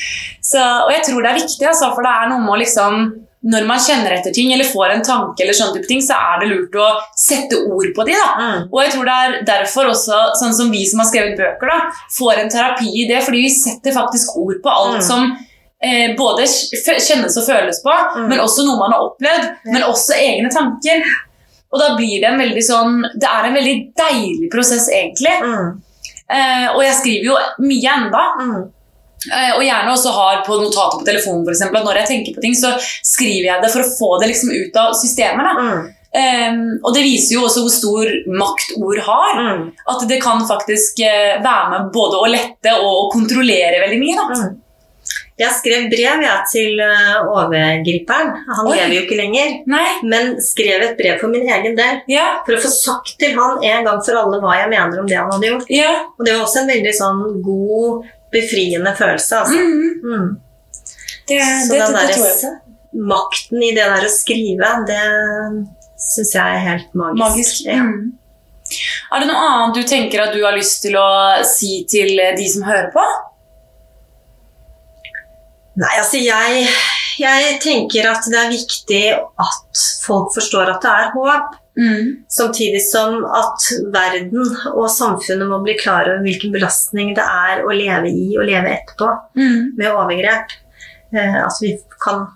[0.43, 3.03] Så, og jeg tror det er viktig, altså, for det er noe med å liksom
[3.43, 6.39] Når man kjenner etter ting eller får en tanke, eller sånne type ting, så er
[6.39, 6.85] det lurt å
[7.19, 8.13] sette ord på de.
[8.15, 8.69] Mm.
[8.71, 11.79] Og jeg tror det er derfor også, sånn som vi som har skrevet bøker, da,
[12.17, 15.07] får en terapi i det, fordi vi setter faktisk ord på alt Mm.
[15.09, 15.37] som
[15.83, 18.29] eh, både kjennes og føles på, Mm.
[18.29, 21.03] men også noe man har opplevd, men også egne tanker.
[21.73, 25.33] Og da blir det en veldig sånn Det er en veldig deilig prosess, egentlig.
[25.43, 25.81] Mm.
[26.29, 28.23] Eh, og jeg skriver jo mye enda.
[29.31, 32.37] Eh, og gjerne også har på notater på telefonen for eksempel, at når jeg tenker
[32.37, 35.59] på ting, så skriver jeg det for å få det liksom ut av systemet.
[35.59, 35.91] Mm.
[36.13, 39.39] Um, og det viser jo også hvor stor makt ord har.
[39.39, 39.63] Mm.
[39.89, 44.27] At det kan faktisk eh, være med både å lette og å kontrollere veldig mye.
[44.29, 44.51] Mm.
[45.41, 48.29] Jeg skrev brev ja, til eh, overgriperen.
[48.45, 48.75] Han Oi.
[48.77, 49.55] lever jo ikke lenger.
[49.73, 52.03] Nei, Men skrev et brev for min egen del.
[52.11, 55.09] ja, For å få sagt til han en gang for alle hva jeg mener om
[55.09, 55.71] det han hadde gjort.
[55.73, 55.93] ja.
[56.13, 59.43] Og det var også en veldig sånn god, befriende følelse.
[59.43, 59.61] Altså.
[59.61, 59.93] Mm.
[60.03, 60.27] Mm.
[61.29, 62.51] Det, Så det, den det, der tror jeg på.
[63.13, 65.03] makten i det der å skrive, det
[66.03, 67.21] syns jeg er helt magisk.
[67.23, 67.61] Magisk.
[67.69, 67.79] Ja.
[67.87, 68.11] Mm.
[69.13, 71.07] Er det noe annet du tenker at du har lyst til å
[71.45, 73.03] si til de som hører på?
[75.81, 76.65] Nei, altså jeg,
[77.21, 81.55] jeg tenker at det er viktig at folk forstår at det er håp.
[81.77, 82.23] Mm.
[82.29, 83.63] Samtidig som at
[83.93, 84.43] verden
[84.75, 88.75] og samfunnet må bli klar over hvilken belastning det er å leve i og leve
[88.77, 89.71] etterpå Mm.
[89.77, 90.53] med overgrep.
[91.13, 92.27] Eh, at vi kan,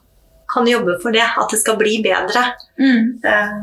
[0.54, 2.44] kan jobbe for det, at det skal bli bedre.
[2.80, 3.20] Mm.
[3.24, 3.54] Eh,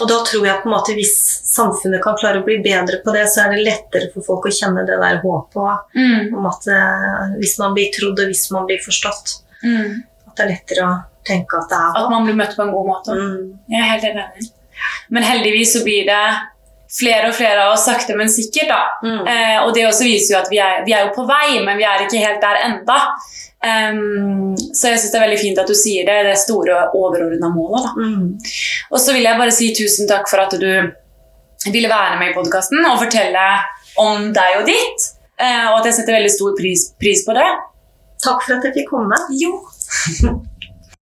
[0.00, 1.14] og da tror jeg på en måte hvis
[1.48, 4.52] samfunnet kan klare å bli bedre på det, så er det lettere for folk å
[4.54, 6.34] kjenne det der håpet Mm.
[6.38, 10.04] om at eh, hvis man blir trodd og hvis man blir forstått, Mm.
[10.28, 12.70] at det er lettere å tenke at det er At man blir møtt på en
[12.72, 13.16] god måte.
[13.68, 14.52] Jeg er helt enig.
[15.14, 16.22] Men heldigvis så blir det
[16.88, 18.70] flere og flere av oss sakte, men sikkert.
[18.70, 18.82] da.
[19.04, 19.26] Mm.
[19.28, 21.76] Eh, og det også viser jo at vi er, vi er jo på vei, men
[21.80, 22.98] vi er ikke helt der enda.
[23.58, 27.50] Um, så jeg syns det er veldig fint at du sier det, det store overordna
[27.50, 27.88] målet.
[27.88, 27.92] da.
[27.98, 28.26] Mm.
[28.92, 30.70] Og så vil jeg bare si tusen takk for at du
[31.66, 33.46] ville være med i podkasten og fortelle
[33.98, 35.08] om deg og ditt.
[35.38, 37.48] Eh, og at jeg setter veldig stor pris, pris på det.
[38.22, 39.18] Takk for at jeg fikk komme.
[39.38, 39.58] Jo.